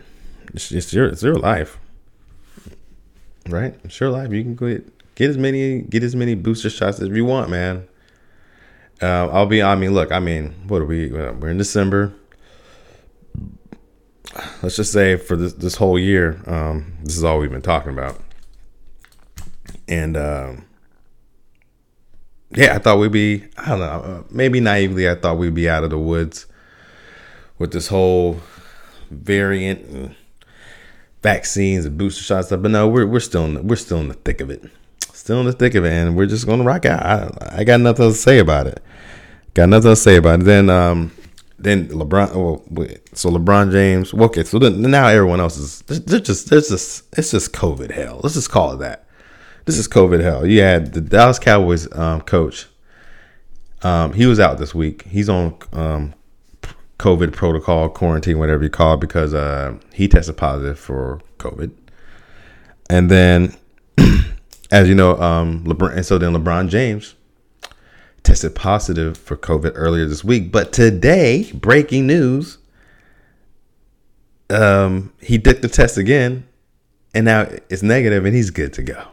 It's, 0.52 0.71
it's 0.71 0.93
your 0.93 1.07
it's 1.07 1.23
your 1.23 1.37
life, 1.37 1.79
right? 3.49 3.75
It's 3.83 3.99
your 3.99 4.11
life. 4.11 4.33
You 4.33 4.43
can 4.43 4.55
go 4.55 4.69
get, 4.69 5.14
get 5.14 5.31
as 5.31 5.38
many 5.38 5.81
get 5.81 6.02
as 6.02 6.14
many 6.14 6.35
booster 6.35 6.69
shots 6.69 7.00
as 7.00 7.09
you 7.09 7.25
want, 7.25 7.49
man. 7.49 7.88
Uh, 9.02 9.28
I'll 9.28 9.47
be. 9.47 9.62
I 9.62 9.75
mean, 9.76 9.95
look. 9.95 10.12
I 10.12 10.21
mean, 10.21 10.54
what 10.69 10.83
are 10.83 10.87
we? 10.87 11.07
Uh, 11.07 11.33
we're 11.33 11.50
in 11.50 11.59
December. 11.59 12.12
Let's 14.62 14.76
just 14.76 14.92
say 14.92 15.16
for 15.16 15.37
this 15.37 15.54
this 15.54 15.76
whole 15.76 15.99
year, 15.99 16.42
um, 16.47 16.92
this 17.02 17.16
is 17.16 17.25
all 17.25 17.38
we've 17.38 17.50
been 17.50 17.62
talking 17.62 17.92
about, 17.92 18.21
and. 19.88 20.16
Um, 20.16 20.64
yeah, 22.52 22.75
I 22.75 22.78
thought 22.78 22.99
we'd 22.99 23.12
be, 23.12 23.45
I 23.57 23.69
don't 23.69 23.78
know, 23.78 23.87
uh, 23.87 24.23
maybe 24.28 24.59
naively, 24.59 25.09
I 25.09 25.14
thought 25.14 25.38
we'd 25.38 25.54
be 25.54 25.69
out 25.69 25.85
of 25.85 25.90
the 25.90 25.99
woods 25.99 26.47
with 27.59 27.73
this 27.73 27.87
whole 27.87 28.40
variant 29.11 29.85
and 29.85 30.16
vaccines 31.23 31.85
and 31.85 31.97
booster 31.97 32.25
shots 32.25 32.49
stuff. 32.49 32.61
But 32.62 32.73
no, 32.73 32.88
we're 32.88 33.07
we're 33.07 33.21
still 33.21 33.45
in 33.45 33.54
the, 33.54 33.62
we're 33.62 33.76
still 33.76 33.99
in 33.99 34.09
the 34.09 34.14
thick 34.14 34.40
of 34.40 34.50
it, 34.50 34.64
still 35.20 35.40
in 35.40 35.46
the 35.46 35.52
thick 35.52 35.74
of 35.74 35.84
it, 35.84 35.92
and 35.92 36.16
we're 36.16 36.26
just 36.26 36.46
gonna 36.46 36.64
rock 36.64 36.86
out. 36.86 37.02
I, 37.02 37.60
I 37.60 37.64
got 37.64 37.80
nothing 37.80 38.08
to 38.08 38.14
say 38.14 38.38
about 38.38 38.66
it. 38.66 38.82
Got 39.54 39.68
nothing 39.68 39.90
to 39.90 39.96
say 39.96 40.16
about 40.16 40.40
it. 40.40 40.44
Then 40.44 40.70
um 40.70 41.12
then 41.58 41.88
LeBron. 41.88 42.34
Well, 42.34 42.88
so 43.12 43.30
LeBron 43.30 43.70
James. 43.70 44.14
Well, 44.14 44.26
okay, 44.26 44.44
so 44.44 44.58
then 44.58 44.80
now 44.82 45.06
everyone 45.08 45.40
else 45.40 45.56
is 45.58 45.82
they're 45.82 46.20
just 46.20 46.50
there's 46.50 46.68
just 46.68 47.04
it's 47.16 47.30
just 47.30 47.52
COVID 47.52 47.90
hell. 47.90 48.20
Let's 48.22 48.34
just 48.34 48.50
call 48.50 48.72
it 48.72 48.78
that 48.78 49.06
this 49.64 49.78
is 49.78 49.88
COVID 49.88 50.20
hell. 50.20 50.46
You 50.46 50.60
had 50.62 50.92
the 50.94 51.00
Dallas 51.00 51.38
Cowboys 51.38 51.90
um, 51.96 52.22
coach. 52.22 52.66
Um, 53.82 54.12
he 54.12 54.26
was 54.26 54.40
out 54.40 54.58
this 54.58 54.74
week. 54.74 55.04
He's 55.04 55.28
on 55.28 55.56
um, 55.72 56.14
COVID 56.98 57.32
protocol, 57.32 57.88
quarantine, 57.88 58.38
whatever 58.38 58.62
you 58.62 58.70
call 58.70 58.94
it, 58.94 59.00
because 59.00 59.32
uh, 59.32 59.78
he 59.92 60.08
tested 60.08 60.36
positive 60.36 60.78
for 60.78 61.20
COVID. 61.38 61.70
And 62.90 63.10
then, 63.10 63.54
as 64.70 64.88
you 64.88 64.94
know, 64.94 65.20
um, 65.20 65.64
LeBron, 65.64 65.96
and 65.96 66.06
so 66.06 66.18
then 66.18 66.32
LeBron 66.32 66.68
James 66.68 67.14
tested 68.22 68.54
positive 68.54 69.16
for 69.16 69.36
COVID 69.36 69.72
earlier 69.74 70.06
this 70.06 70.22
week. 70.22 70.52
But 70.52 70.72
today, 70.72 71.50
breaking 71.54 72.06
news, 72.06 72.58
um, 74.50 75.12
he 75.20 75.38
did 75.38 75.62
the 75.62 75.68
test 75.68 75.96
again, 75.96 76.46
and 77.14 77.24
now 77.24 77.48
it's 77.68 77.82
negative, 77.82 78.24
and 78.24 78.34
he's 78.34 78.50
good 78.50 78.72
to 78.74 78.82
go 78.82 79.04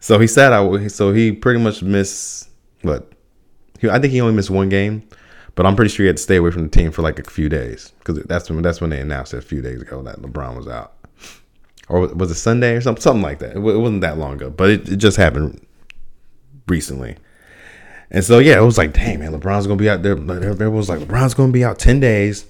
so 0.00 0.18
he 0.18 0.26
sat 0.26 0.52
out. 0.52 0.90
So 0.90 1.12
he 1.12 1.32
pretty 1.32 1.60
much 1.60 1.82
missed 1.82 2.48
what? 2.82 3.12
I 3.82 3.98
think 3.98 4.12
he 4.12 4.20
only 4.20 4.34
missed 4.34 4.50
one 4.50 4.68
game, 4.68 5.06
but 5.54 5.66
I'm 5.66 5.76
pretty 5.76 5.90
sure 5.90 6.04
he 6.04 6.08
had 6.08 6.16
to 6.16 6.22
stay 6.22 6.36
away 6.36 6.50
from 6.50 6.64
the 6.64 6.68
team 6.68 6.90
for 6.90 7.02
like 7.02 7.18
a 7.18 7.30
few 7.30 7.48
days 7.48 7.92
because 7.98 8.22
that's 8.24 8.50
when 8.50 8.62
that's 8.62 8.80
when 8.80 8.90
they 8.90 9.00
announced 9.00 9.34
it 9.34 9.38
a 9.38 9.42
few 9.42 9.62
days 9.62 9.82
ago 9.82 10.02
that 10.02 10.20
LeBron 10.20 10.56
was 10.56 10.66
out, 10.66 10.94
or 11.88 12.06
was 12.08 12.30
it 12.30 12.34
Sunday 12.34 12.74
or 12.74 12.80
something 12.80 13.00
something 13.00 13.22
like 13.22 13.38
that. 13.40 13.56
It 13.56 13.60
wasn't 13.60 14.02
that 14.02 14.18
long 14.18 14.34
ago, 14.34 14.50
but 14.50 14.70
it, 14.70 14.88
it 14.88 14.96
just 14.96 15.16
happened 15.16 15.64
recently. 16.66 17.16
And 18.10 18.24
so 18.24 18.38
yeah, 18.38 18.58
it 18.58 18.64
was 18.64 18.78
like, 18.78 18.92
dang 18.92 19.20
man, 19.20 19.38
LeBron's 19.38 19.66
gonna 19.66 19.76
be 19.76 19.90
out 19.90 20.02
there. 20.02 20.12
Everyone 20.12 20.76
was 20.76 20.88
like, 20.88 21.00
LeBron's 21.00 21.34
gonna 21.34 21.52
be 21.52 21.64
out 21.64 21.78
ten 21.78 22.00
days. 22.00 22.46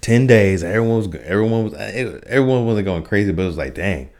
Ten 0.00 0.26
days. 0.26 0.62
Everyone 0.62 0.98
was 0.98 1.14
everyone 1.14 1.64
was 1.64 1.74
eh, 1.74 2.20
everyone 2.26 2.66
wasn't 2.66 2.84
going 2.84 3.04
crazy, 3.04 3.32
but 3.32 3.42
it 3.42 3.46
was 3.46 3.56
like, 3.56 3.74
dang 3.74 4.10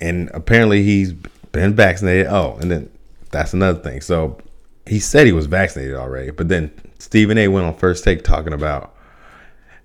and 0.00 0.30
apparently 0.34 0.82
he's 0.82 1.12
been 1.12 1.74
vaccinated. 1.74 2.26
Oh, 2.26 2.56
and 2.60 2.70
then 2.70 2.90
that's 3.30 3.52
another 3.52 3.78
thing. 3.80 4.00
So 4.00 4.38
he 4.86 4.98
said 4.98 5.26
he 5.26 5.32
was 5.32 5.46
vaccinated 5.46 5.96
already, 5.96 6.30
but 6.30 6.48
then 6.48 6.70
Stephen 6.98 7.38
A. 7.38 7.48
went 7.48 7.66
on 7.66 7.74
first 7.74 8.04
take 8.04 8.22
talking 8.22 8.52
about 8.52 8.94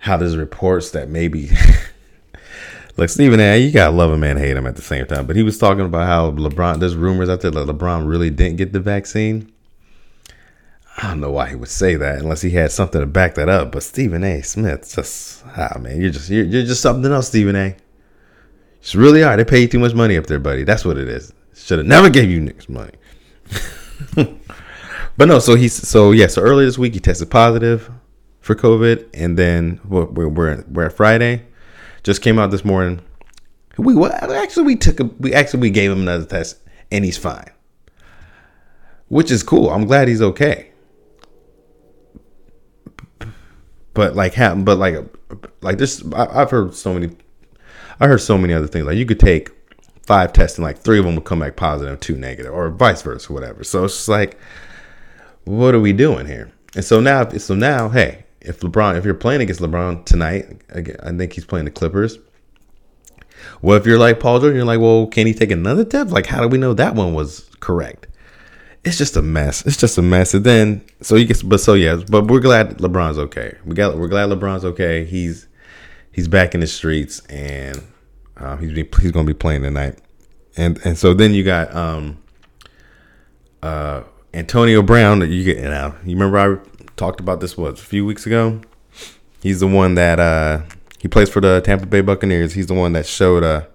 how 0.03 0.17
there's 0.17 0.35
reports 0.35 0.91
that 0.91 1.07
maybe. 1.07 1.49
Look, 2.97 3.09
Stephen 3.09 3.39
A. 3.39 3.57
You 3.57 3.71
gotta 3.71 3.95
love 3.95 4.11
him 4.11 4.21
and 4.23 4.37
hate 4.37 4.57
him 4.57 4.67
at 4.67 4.75
the 4.75 4.81
same 4.81 5.05
time. 5.07 5.25
But 5.25 5.37
he 5.37 5.43
was 5.43 5.57
talking 5.57 5.85
about 5.85 6.05
how 6.07 6.31
LeBron. 6.31 6.79
There's 6.79 6.95
rumors 6.95 7.29
out 7.29 7.39
there 7.39 7.51
that 7.51 7.67
LeBron 7.67 8.07
really 8.07 8.29
didn't 8.29 8.57
get 8.57 8.73
the 8.73 8.81
vaccine. 8.81 9.49
I 10.97 11.07
don't 11.07 11.21
know 11.21 11.31
why 11.31 11.49
he 11.49 11.55
would 11.55 11.69
say 11.69 11.95
that 11.95 12.19
unless 12.19 12.41
he 12.41 12.51
had 12.51 12.71
something 12.71 12.99
to 12.99 13.07
back 13.07 13.35
that 13.35 13.47
up. 13.47 13.71
But 13.71 13.81
Stephen 13.81 14.25
A. 14.25 14.41
Smith, 14.41 14.93
just 14.93 15.41
ah 15.55 15.77
man, 15.79 16.01
you're 16.01 16.11
just 16.11 16.29
you're, 16.29 16.43
you're 16.43 16.65
just 16.65 16.81
something 16.81 17.09
else, 17.09 17.29
Stephen 17.29 17.55
A. 17.55 17.73
It's 18.81 18.95
really 18.95 19.21
hard. 19.21 19.39
They 19.39 19.45
pay 19.45 19.61
you 19.61 19.69
too 19.69 19.79
much 19.79 19.93
money 19.93 20.17
up 20.17 20.27
there, 20.27 20.39
buddy. 20.39 20.65
That's 20.65 20.83
what 20.83 20.97
it 20.97 21.07
is. 21.07 21.31
Should 21.55 21.77
have 21.77 21.87
never 21.87 22.09
gave 22.09 22.29
you 22.29 22.41
niggas 22.41 22.67
money. 22.67 22.91
but 25.17 25.29
no, 25.29 25.39
so 25.39 25.55
he's 25.55 25.73
so 25.73 26.11
yeah. 26.11 26.27
So 26.27 26.41
earlier 26.41 26.65
this 26.65 26.77
week 26.77 26.93
he 26.93 26.99
tested 26.99 27.31
positive 27.31 27.89
for 28.43 28.56
COVID, 28.56 29.10
and 29.13 29.39
then 29.39 29.79
we're 29.88 30.06
we're, 30.06 30.63
we're 30.67 30.86
at 30.86 30.93
Friday. 30.93 31.43
Just 32.03 32.21
came 32.21 32.38
out 32.38 32.51
this 32.51 32.65
morning. 32.65 33.01
We 33.77 33.95
what 33.95 34.12
actually 34.12 34.65
we 34.65 34.75
took 34.75 34.99
a, 34.99 35.06
we 35.19 35.34
actually 35.34 35.62
we 35.62 35.69
gave 35.71 35.89
him 35.89 36.01
another 36.01 36.25
test, 36.25 36.60
and 36.91 37.03
he's 37.03 37.17
fine, 37.17 37.49
which 39.08 39.32
is 39.32 39.41
cool. 39.41 39.69
I'm 39.69 39.86
glad 39.86 40.10
he's 40.10 40.21
okay. 40.21 40.69
But 43.93 44.15
like, 44.15 44.36
but 44.36 44.77
like, 44.77 44.95
like 45.62 45.77
this, 45.77 46.03
I've 46.13 46.51
heard 46.51 46.75
so 46.75 46.93
many 46.93 47.15
I 47.99 48.08
heard 48.08 48.21
so 48.21 48.38
many 48.38 48.53
other 48.53 48.67
things. 48.67 48.86
Like 48.86 48.97
you 48.97 49.06
could 49.06 49.19
take 49.19 49.51
five 50.06 50.34
tests 50.34 50.58
and 50.58 50.65
like 50.65 50.79
three 50.79 50.99
of 50.99 51.06
them 51.06 51.15
would 51.15 51.23
come 51.23 51.39
back 51.39 51.56
positive, 51.56 51.99
two 52.01 52.17
negative, 52.17 52.51
or 52.51 52.69
vice 52.69 53.01
versa, 53.01 53.32
whatever. 53.32 53.63
So 53.63 53.86
it's 53.86 53.95
just 53.95 54.10
like, 54.10 54.38
what 55.45 55.73
are 55.73 55.79
we 55.79 55.93
doing 55.93 56.25
here? 56.25 56.51
And 56.75 56.84
so 56.84 56.99
now, 56.99 57.29
so 57.29 57.56
now, 57.56 57.88
hey, 57.88 58.22
if 58.43 58.60
LeBron, 58.60 58.97
if 58.97 59.06
you're 59.06 59.13
playing 59.13 59.41
against 59.41 59.62
LeBron 59.62 60.06
tonight, 60.06 60.62
I 60.73 61.12
think 61.12 61.34
he's 61.34 61.45
playing 61.45 61.65
the 61.65 61.71
Clippers. 61.71 62.17
Well, 63.62 63.77
if 63.77 63.86
you're 63.86 63.99
like 63.99 64.19
Paul 64.19 64.39
George, 64.39 64.56
you're 64.56 64.65
like, 64.65 64.79
well, 64.79 65.08
can 65.08 65.27
he 65.27 65.34
take 65.34 65.51
another 65.51 65.84
test? 65.84 66.12
Like, 66.12 66.25
how 66.25 66.41
do 66.41 66.47
we 66.47 66.58
know 66.58 66.73
that 66.73 66.95
one 66.95 67.13
was 67.13 67.49
correct? 67.60 68.08
It's 68.84 68.97
just 68.97 69.15
a 69.15 69.21
mess. 69.21 69.65
It's 69.65 69.77
just 69.77 69.97
a 69.97 70.01
mess. 70.01 70.34
And 70.34 70.43
then, 70.43 70.84
so 71.01 71.15
you 71.15 71.25
get, 71.25 71.41
but 71.47 71.60
so 71.60 71.73
yeah, 71.73 72.01
but 72.10 72.27
we're 72.27 72.39
glad 72.39 72.77
LeBron's 72.77 73.17
okay. 73.17 73.58
We 73.65 73.75
got, 73.75 73.97
we're 73.97 74.08
glad 74.08 74.29
LeBron's 74.29 74.65
okay. 74.65 75.06
He's 75.06 75.47
he's 76.12 76.27
back 76.27 76.53
in 76.53 76.60
the 76.60 76.67
streets 76.67 77.21
and 77.27 77.82
um, 78.38 78.60
he's 78.60 78.71
he's 78.71 79.12
going 79.12 79.25
to 79.25 79.34
be 79.34 79.38
playing 79.38 79.63
tonight. 79.63 79.97
And 80.58 80.79
and 80.86 80.97
so 80.97 81.13
then 81.13 81.34
you 81.34 81.43
got 81.43 81.73
um, 81.75 82.21
uh, 83.62 84.03
Antonio 84.34 84.82
Brown 84.82 85.21
you 85.21 85.43
get 85.43 85.58
you 85.58 85.63
know 85.63 85.95
you 86.06 86.15
remember 86.15 86.38
I 86.38 86.72
talked 87.03 87.19
about 87.19 87.41
this 87.41 87.57
what 87.57 87.73
a 87.73 87.83
few 87.83 88.05
weeks 88.05 88.25
ago. 88.25 88.61
He's 89.41 89.59
the 89.59 89.67
one 89.67 89.95
that 89.95 90.21
uh, 90.21 90.61
he 90.99 91.09
plays 91.09 91.29
for 91.29 91.41
the 91.41 91.59
Tampa 91.59 91.85
Bay 91.85 91.99
Buccaneers. 91.99 92.53
He's 92.53 92.67
the 92.67 92.73
one 92.73 92.93
that 92.93 93.05
showed 93.05 93.43
uh, 93.43 93.65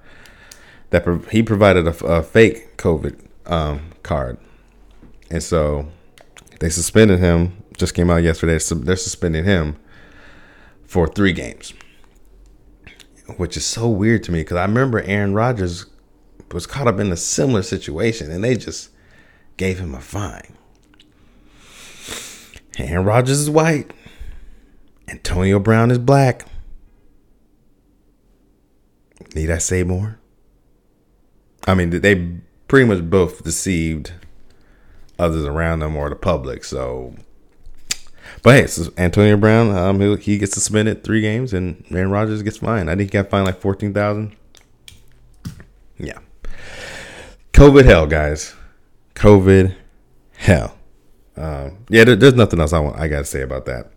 that 0.91 1.05
pro- 1.05 1.19
he 1.19 1.43
provided 1.43 1.87
a, 1.87 2.05
a 2.07 2.23
fake 2.23 2.79
COVID 2.79 3.21
um, 3.45 3.91
card, 4.03 4.39
and 5.31 5.43
so 5.43 5.89
they 6.61 6.71
suspended 6.71 7.19
him. 7.19 7.63
Just 7.77 7.95
came 7.95 8.09
out 8.09 8.23
yesterday. 8.23 8.59
They're 8.59 8.97
suspending 8.97 9.45
him 9.45 9.77
for 10.87 11.07
three 11.07 11.33
games 11.33 11.75
which 13.37 13.59
is 13.59 13.67
so 13.67 13.87
weird 13.87 14.23
to 14.25 14.33
me 14.33 14.41
because 14.41 14.57
I 14.57 14.65
remember 14.65 15.03
Aaron 15.03 15.35
Rodgers 15.35 15.85
was 16.51 16.67
caught 16.67 16.89
up 16.89 16.99
in 16.99 17.13
a 17.13 17.17
similar 17.17 17.63
situation 17.63 18.31
and 18.31 18.43
they 18.43 18.57
just 18.57 18.89
gave 19.59 19.79
him 19.79 19.95
a 19.95 20.01
fine. 20.01 20.58
Aaron 22.79 23.05
Rodgers 23.05 23.41
is 23.41 23.51
white. 23.51 23.93
Antonio 25.09 25.59
Brown 25.59 25.91
is 25.91 25.99
black. 25.99 26.47
Need 29.35 29.51
I 29.51 29.59
say 29.59 29.83
more? 29.83 30.19
I 31.67 31.75
mean, 31.75 31.91
they 31.91 32.39
pretty 32.69 32.87
much 32.87 33.11
both 33.11 33.43
deceived 33.43 34.13
others 35.19 35.45
around 35.45 35.81
them 35.81 35.97
or 35.97 36.09
the 36.09 36.17
public. 36.17 36.65
So, 36.65 37.15
but 38.43 38.55
hey, 38.55 38.67
so 38.69 38.93
Antonio 38.97 39.37
Brown, 39.37 39.77
um, 39.77 40.01
he, 40.01 40.17
he 40.17 40.39
gets 40.39 40.55
suspended 40.55 41.03
three 41.03 41.21
games, 41.21 41.53
and 41.53 41.85
Aaron 41.91 42.11
Rodgers 42.11 42.43
gets 42.43 42.59
fined. 42.59 42.89
I 42.89 42.97
think 42.97 43.11
he 43.11 43.19
got 43.19 43.29
fined 43.29 43.47
like 43.47 43.61
fourteen 43.61 43.93
thousand. 43.93 44.37
Yeah, 45.99 46.21
COVID 47.53 47.85
hell, 47.85 48.07
guys. 48.07 48.55
COVID 49.15 49.75
hell. 50.37 50.78
Um, 51.39 51.79
yeah, 51.89 52.05
there, 52.05 52.17
there's 52.17 52.35
nothing 52.35 52.61
else 52.61 52.73
I 52.73 52.81
want. 52.81 52.99
I 52.99 53.09
gotta 53.09 53.25
say 53.25 53.43
about 53.43 53.67
that. 53.67 53.93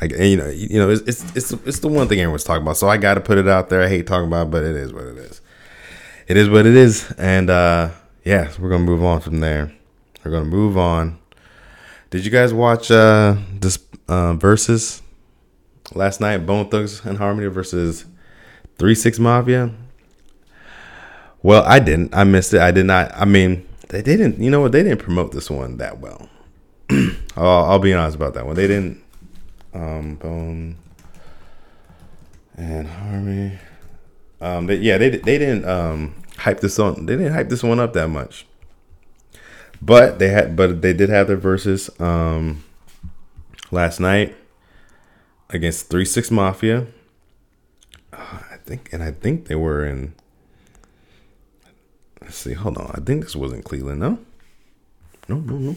I, 0.00 0.06
you 0.06 0.36
know, 0.36 0.48
you 0.48 0.78
know, 0.78 0.90
it's, 0.90 1.02
it's 1.02 1.36
it's 1.36 1.52
it's 1.52 1.78
the 1.80 1.88
one 1.88 2.08
thing 2.08 2.20
everyone's 2.20 2.44
talking 2.44 2.62
about. 2.62 2.76
So 2.76 2.88
I 2.88 2.96
got 2.96 3.14
to 3.14 3.20
put 3.20 3.38
it 3.38 3.48
out 3.48 3.68
there. 3.68 3.82
I 3.82 3.88
hate 3.88 4.06
talking 4.06 4.26
about, 4.26 4.48
it, 4.48 4.50
but 4.50 4.64
it 4.64 4.76
is 4.76 4.92
what 4.92 5.04
it 5.04 5.18
is. 5.18 5.40
It 6.28 6.36
is 6.36 6.48
what 6.48 6.66
it 6.66 6.74
is, 6.74 7.12
and 7.18 7.50
uh, 7.50 7.90
yeah, 8.24 8.50
we're 8.58 8.70
gonna 8.70 8.84
move 8.84 9.04
on 9.04 9.20
from 9.20 9.40
there. 9.40 9.72
We're 10.24 10.32
gonna 10.32 10.44
move 10.44 10.76
on. 10.76 11.18
Did 12.10 12.24
you 12.24 12.30
guys 12.30 12.52
watch 12.52 12.90
uh, 12.90 13.36
this 13.52 13.78
uh, 14.08 14.34
versus 14.34 15.02
last 15.94 16.20
night? 16.20 16.38
Bone 16.38 16.68
Thugs-n-Harmony 16.68 17.48
versus 17.48 18.06
Three 18.78 18.94
Six 18.94 19.18
Mafia. 19.18 19.72
Well, 21.42 21.62
I 21.64 21.78
didn't. 21.78 22.14
I 22.14 22.24
missed 22.24 22.54
it. 22.54 22.60
I 22.60 22.70
did 22.70 22.86
not. 22.86 23.12
I 23.14 23.24
mean, 23.24 23.68
they 23.88 24.02
didn't. 24.02 24.40
You 24.40 24.50
know 24.50 24.60
what? 24.62 24.72
They 24.72 24.82
didn't 24.82 25.00
promote 25.00 25.32
this 25.32 25.50
one 25.50 25.76
that 25.76 25.98
well. 26.00 26.28
I'll, 27.36 27.64
I'll, 27.64 27.78
be 27.78 27.92
honest 27.92 28.16
about 28.16 28.34
that 28.34 28.46
one. 28.46 28.56
They 28.56 28.66
didn't. 28.66 29.02
Um, 29.74 30.14
Bone 30.16 30.76
and 32.56 32.88
Harmony. 32.88 33.58
Um, 34.40 34.66
they, 34.66 34.76
yeah, 34.76 34.98
they 34.98 35.10
they 35.10 35.38
didn't 35.38 35.68
um 35.68 36.14
hype 36.38 36.60
this 36.60 36.78
on. 36.78 37.06
They 37.06 37.16
didn't 37.16 37.32
hype 37.32 37.48
this 37.48 37.62
one 37.62 37.80
up 37.80 37.92
that 37.94 38.08
much. 38.08 38.46
But 39.82 40.18
they 40.18 40.28
had, 40.28 40.56
but 40.56 40.80
they 40.82 40.92
did 40.92 41.08
have 41.10 41.26
their 41.26 41.36
verses 41.36 41.90
um 42.00 42.64
last 43.70 44.00
night 44.00 44.34
against 45.50 45.90
Three 45.90 46.04
Six 46.04 46.30
Mafia. 46.30 46.86
Uh, 48.12 48.38
I 48.52 48.56
think, 48.64 48.92
and 48.92 49.02
I 49.02 49.10
think 49.10 49.46
they 49.46 49.54
were 49.54 49.84
in. 49.84 50.14
Let's 52.22 52.36
see. 52.36 52.54
Hold 52.54 52.78
on. 52.78 52.90
I 52.94 53.00
think 53.00 53.22
this 53.22 53.36
was 53.36 53.52
in 53.52 53.62
Cleveland. 53.62 54.00
No. 54.00 54.18
No. 55.28 55.36
No. 55.36 55.56
No. 55.56 55.76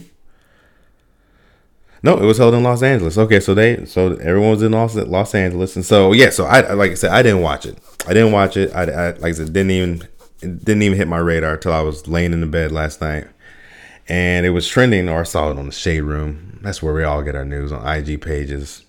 No, 2.02 2.16
it 2.16 2.24
was 2.24 2.38
held 2.38 2.54
in 2.54 2.62
Los 2.62 2.82
Angeles. 2.82 3.18
Okay, 3.18 3.40
so 3.40 3.54
they 3.54 3.84
so 3.84 4.14
everyone 4.14 4.50
was 4.50 4.62
in 4.62 4.72
Los, 4.72 4.94
Los 4.94 5.34
Angeles, 5.34 5.76
and 5.76 5.84
so 5.84 6.12
yeah, 6.12 6.30
so 6.30 6.46
I 6.46 6.72
like 6.72 6.92
I 6.92 6.94
said, 6.94 7.10
I 7.10 7.22
didn't 7.22 7.42
watch 7.42 7.66
it. 7.66 7.78
I 8.06 8.14
didn't 8.14 8.32
watch 8.32 8.56
it. 8.56 8.72
I, 8.74 8.84
I 8.84 9.10
like 9.12 9.24
I 9.24 9.32
said, 9.32 9.52
didn't 9.52 9.70
even 9.70 10.08
didn't 10.40 10.82
even 10.82 10.96
hit 10.96 11.08
my 11.08 11.18
radar 11.18 11.54
until 11.54 11.72
I 11.72 11.80
was 11.80 12.08
laying 12.08 12.32
in 12.32 12.40
the 12.40 12.46
bed 12.46 12.72
last 12.72 13.02
night, 13.02 13.26
and 14.08 14.46
it 14.46 14.50
was 14.50 14.66
trending, 14.66 15.08
or 15.08 15.20
I 15.20 15.24
saw 15.24 15.50
it 15.50 15.58
on 15.58 15.66
the 15.66 15.72
Shade 15.72 16.02
Room. 16.02 16.58
That's 16.62 16.82
where 16.82 16.94
we 16.94 17.04
all 17.04 17.22
get 17.22 17.36
our 17.36 17.44
news 17.44 17.70
on 17.70 17.86
IG 17.86 18.22
pages, 18.22 18.84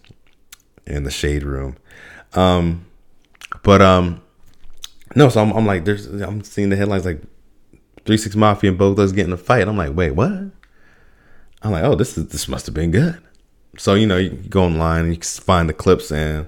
in 0.85 1.03
the 1.03 1.11
Shade 1.11 1.43
Room. 1.43 1.75
Um, 2.33 2.85
but 3.63 3.81
um, 3.81 4.21
no, 5.15 5.27
so 5.27 5.41
I'm, 5.41 5.51
I'm 5.51 5.65
like, 5.65 5.83
there's 5.83 6.05
I'm 6.07 6.43
seeing 6.43 6.69
the 6.69 6.77
headlines 6.77 7.05
like 7.05 7.21
Three 8.05 8.17
Six 8.17 8.35
Mafia 8.35 8.69
and 8.69 8.79
both 8.79 8.97
us 8.99 9.11
getting 9.11 9.33
a 9.33 9.37
fight. 9.37 9.67
I'm 9.67 9.77
like, 9.77 9.93
wait, 9.93 10.11
what? 10.11 10.31
I'm 11.63 11.71
like, 11.71 11.83
oh, 11.83 11.95
this 11.95 12.17
is 12.17 12.27
this 12.27 12.47
must 12.47 12.65
have 12.65 12.75
been 12.75 12.91
good. 12.91 13.21
So 13.77 13.93
you 13.93 14.07
know, 14.07 14.17
you 14.17 14.29
go 14.29 14.63
online 14.63 15.05
and 15.05 15.15
you 15.15 15.21
find 15.21 15.69
the 15.69 15.73
clips. 15.73 16.11
And 16.11 16.47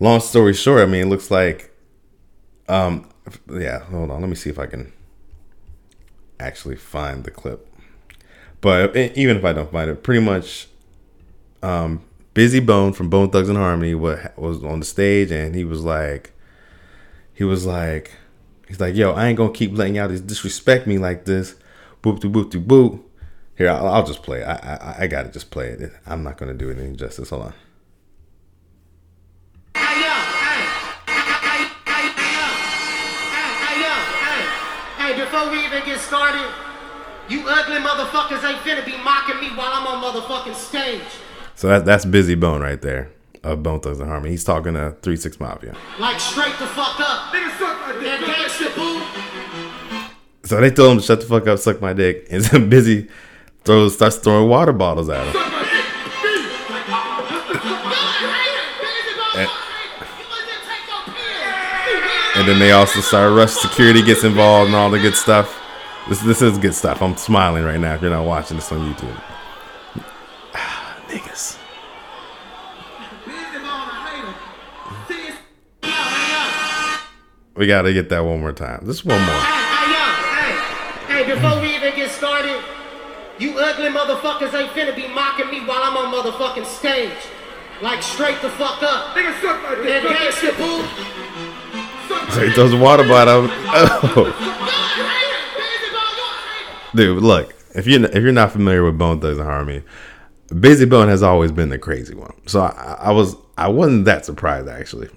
long 0.00 0.20
story 0.20 0.54
short, 0.54 0.82
I 0.82 0.86
mean, 0.86 1.02
it 1.02 1.08
looks 1.08 1.30
like, 1.30 1.74
um, 2.68 3.08
yeah. 3.50 3.80
Hold 3.84 4.10
on, 4.10 4.20
let 4.20 4.28
me 4.28 4.36
see 4.36 4.50
if 4.50 4.58
I 4.58 4.66
can 4.66 4.92
actually 6.38 6.76
find 6.76 7.24
the 7.24 7.30
clip. 7.30 7.68
But 8.60 8.96
even 8.96 9.36
if 9.36 9.44
I 9.44 9.52
don't 9.52 9.72
find 9.72 9.90
it, 9.90 10.04
pretty 10.04 10.20
much, 10.20 10.68
um, 11.62 12.02
Bizzy 12.34 12.64
Bone 12.64 12.92
from 12.92 13.10
Bone 13.10 13.28
Thugs-n-Harmony 13.28 13.94
was 13.94 14.64
on 14.64 14.78
the 14.78 14.86
stage, 14.86 15.30
and 15.32 15.54
he 15.54 15.64
was 15.64 15.82
like, 15.82 16.32
he 17.34 17.44
was 17.44 17.66
like, 17.66 18.12
he's 18.68 18.80
like, 18.80 18.94
yo, 18.94 19.12
I 19.12 19.26
ain't 19.26 19.36
gonna 19.36 19.52
keep 19.52 19.76
letting 19.76 19.96
y'all 19.96 20.08
disrespect 20.08 20.86
me 20.86 20.98
like 20.98 21.24
this. 21.24 21.56
Boop 22.02 22.20
de 22.20 22.28
boop 22.28 22.50
de 22.50 22.58
boop. 22.58 23.00
Here, 23.56 23.68
I'll, 23.68 23.86
I'll 23.86 24.06
just 24.06 24.22
play. 24.22 24.42
I, 24.42 24.54
I, 24.54 24.96
I 25.00 25.06
gotta 25.06 25.28
just 25.28 25.50
play 25.50 25.68
it. 25.68 25.92
I'm 26.06 26.22
not 26.22 26.38
gonna 26.38 26.54
do 26.54 26.70
it 26.70 26.78
any 26.78 26.96
justice. 26.96 27.30
Hold 27.30 27.42
on. 27.42 27.54
Hey, 34.96 35.18
before 35.18 35.50
we 35.50 35.64
even 35.64 35.84
get 35.84 35.98
started, 36.00 36.48
you 37.28 37.44
ugly 37.46 37.76
motherfuckers 37.76 38.42
ain't 38.48 38.60
finna 38.60 38.86
be 38.86 38.96
mocking 39.02 39.40
me 39.40 39.48
while 39.48 39.72
I'm 39.72 39.86
on 39.86 40.02
motherfucking 40.02 40.54
stage. 40.54 41.02
So 41.54 41.68
that, 41.68 41.84
that's 41.84 42.04
Bizzy 42.04 42.38
Bone 42.38 42.62
right 42.62 42.80
there 42.80 43.10
of 43.42 43.62
Bone 43.62 43.80
Thugs-n-Harmony. 43.80 44.30
He's 44.30 44.44
talking 44.44 44.74
to 44.74 44.96
Three 45.02 45.16
Six 45.16 45.38
Mafia. 45.40 45.76
Like 45.98 46.20
straight 46.20 46.56
the 46.58 46.66
fuck 46.68 46.98
up. 47.00 47.32
Nigga 47.34 47.58
suck 47.58 47.80
my 47.80 47.92
dick. 47.92 48.20
That 48.20 48.48
gangsta 48.48 48.74
boo. 48.76 50.48
So 50.48 50.60
they 50.60 50.70
told 50.70 50.92
him 50.92 50.98
to 50.98 51.04
shut 51.04 51.20
the 51.20 51.26
fuck 51.26 51.46
up, 51.46 51.58
suck 51.58 51.80
my 51.80 51.92
dick, 51.92 52.26
and 52.30 52.44
then 52.44 52.70
Bizzy 52.70 53.08
throws 53.64 53.94
starts 53.94 54.16
throwing 54.16 54.48
water 54.48 54.72
bottles 54.72 55.08
at 55.08 55.26
him. 55.26 55.36
and, 62.34 62.48
then 62.48 62.58
they 62.58 62.72
also 62.72 63.00
start 63.00 63.32
rush 63.32 63.52
security 63.52 64.02
gets 64.02 64.24
involved 64.24 64.68
and 64.68 64.76
all 64.76 64.90
the 64.90 64.98
good 64.98 65.14
stuff. 65.14 65.60
This 66.08 66.20
this 66.22 66.42
is 66.42 66.58
good 66.58 66.74
stuff. 66.74 67.00
I'm 67.00 67.16
smiling 67.16 67.64
right 67.64 67.78
now 67.78 67.94
if 67.94 68.02
you're 68.02 68.10
not 68.10 68.26
watching 68.26 68.56
this 68.56 68.72
on 68.72 68.92
YouTube. 68.92 69.22
Ah, 70.54 71.00
niggas. 71.08 71.58
We 77.54 77.66
gotta 77.66 77.92
get 77.92 78.08
that 78.08 78.20
one 78.24 78.40
more 78.40 78.52
time. 78.52 78.84
Just 78.86 79.04
one 79.04 79.22
more. 79.22 79.61
You 83.38 83.58
ugly 83.58 83.88
motherfuckers 83.88 84.54
ain't 84.54 84.72
finna 84.72 84.94
be 84.94 85.08
mocking 85.08 85.50
me 85.50 85.60
while 85.60 85.82
I'm 85.82 85.96
on 85.96 86.12
motherfucking 86.12 86.66
stage. 86.66 87.12
Like 87.80 88.02
straight 88.02 88.40
the 88.42 88.50
fuck 88.50 88.82
up. 88.82 89.16
Nigga, 89.16 89.40
suck 89.40 89.62
my 89.62 89.74
dick. 89.74 90.02
That 90.02 90.04
gangsta 90.04 90.56
boo. 90.56 90.82
So 92.32 92.46
he 92.46 92.52
throws 92.52 92.74
water 92.74 93.06
bottle. 93.08 93.48
Oh. 93.50 94.60
Dude, 96.94 97.22
look, 97.22 97.54
if 97.74 97.86
you 97.86 98.04
if 98.04 98.22
you're 98.22 98.32
not 98.32 98.52
familiar 98.52 98.84
with 98.84 98.98
Bone 98.98 99.20
Thugs 99.20 99.38
and 99.38 99.46
Harmony, 99.46 99.82
Bizzy 100.48 100.88
Bone 100.88 101.08
has 101.08 101.22
always 101.22 101.50
been 101.50 101.70
the 101.70 101.78
crazy 101.78 102.14
one. 102.14 102.34
So 102.46 102.60
I, 102.60 102.96
I 103.00 103.10
was 103.12 103.36
I 103.56 103.68
wasn't 103.68 104.04
that 104.04 104.24
surprised 104.26 104.68
actually. 104.68 105.08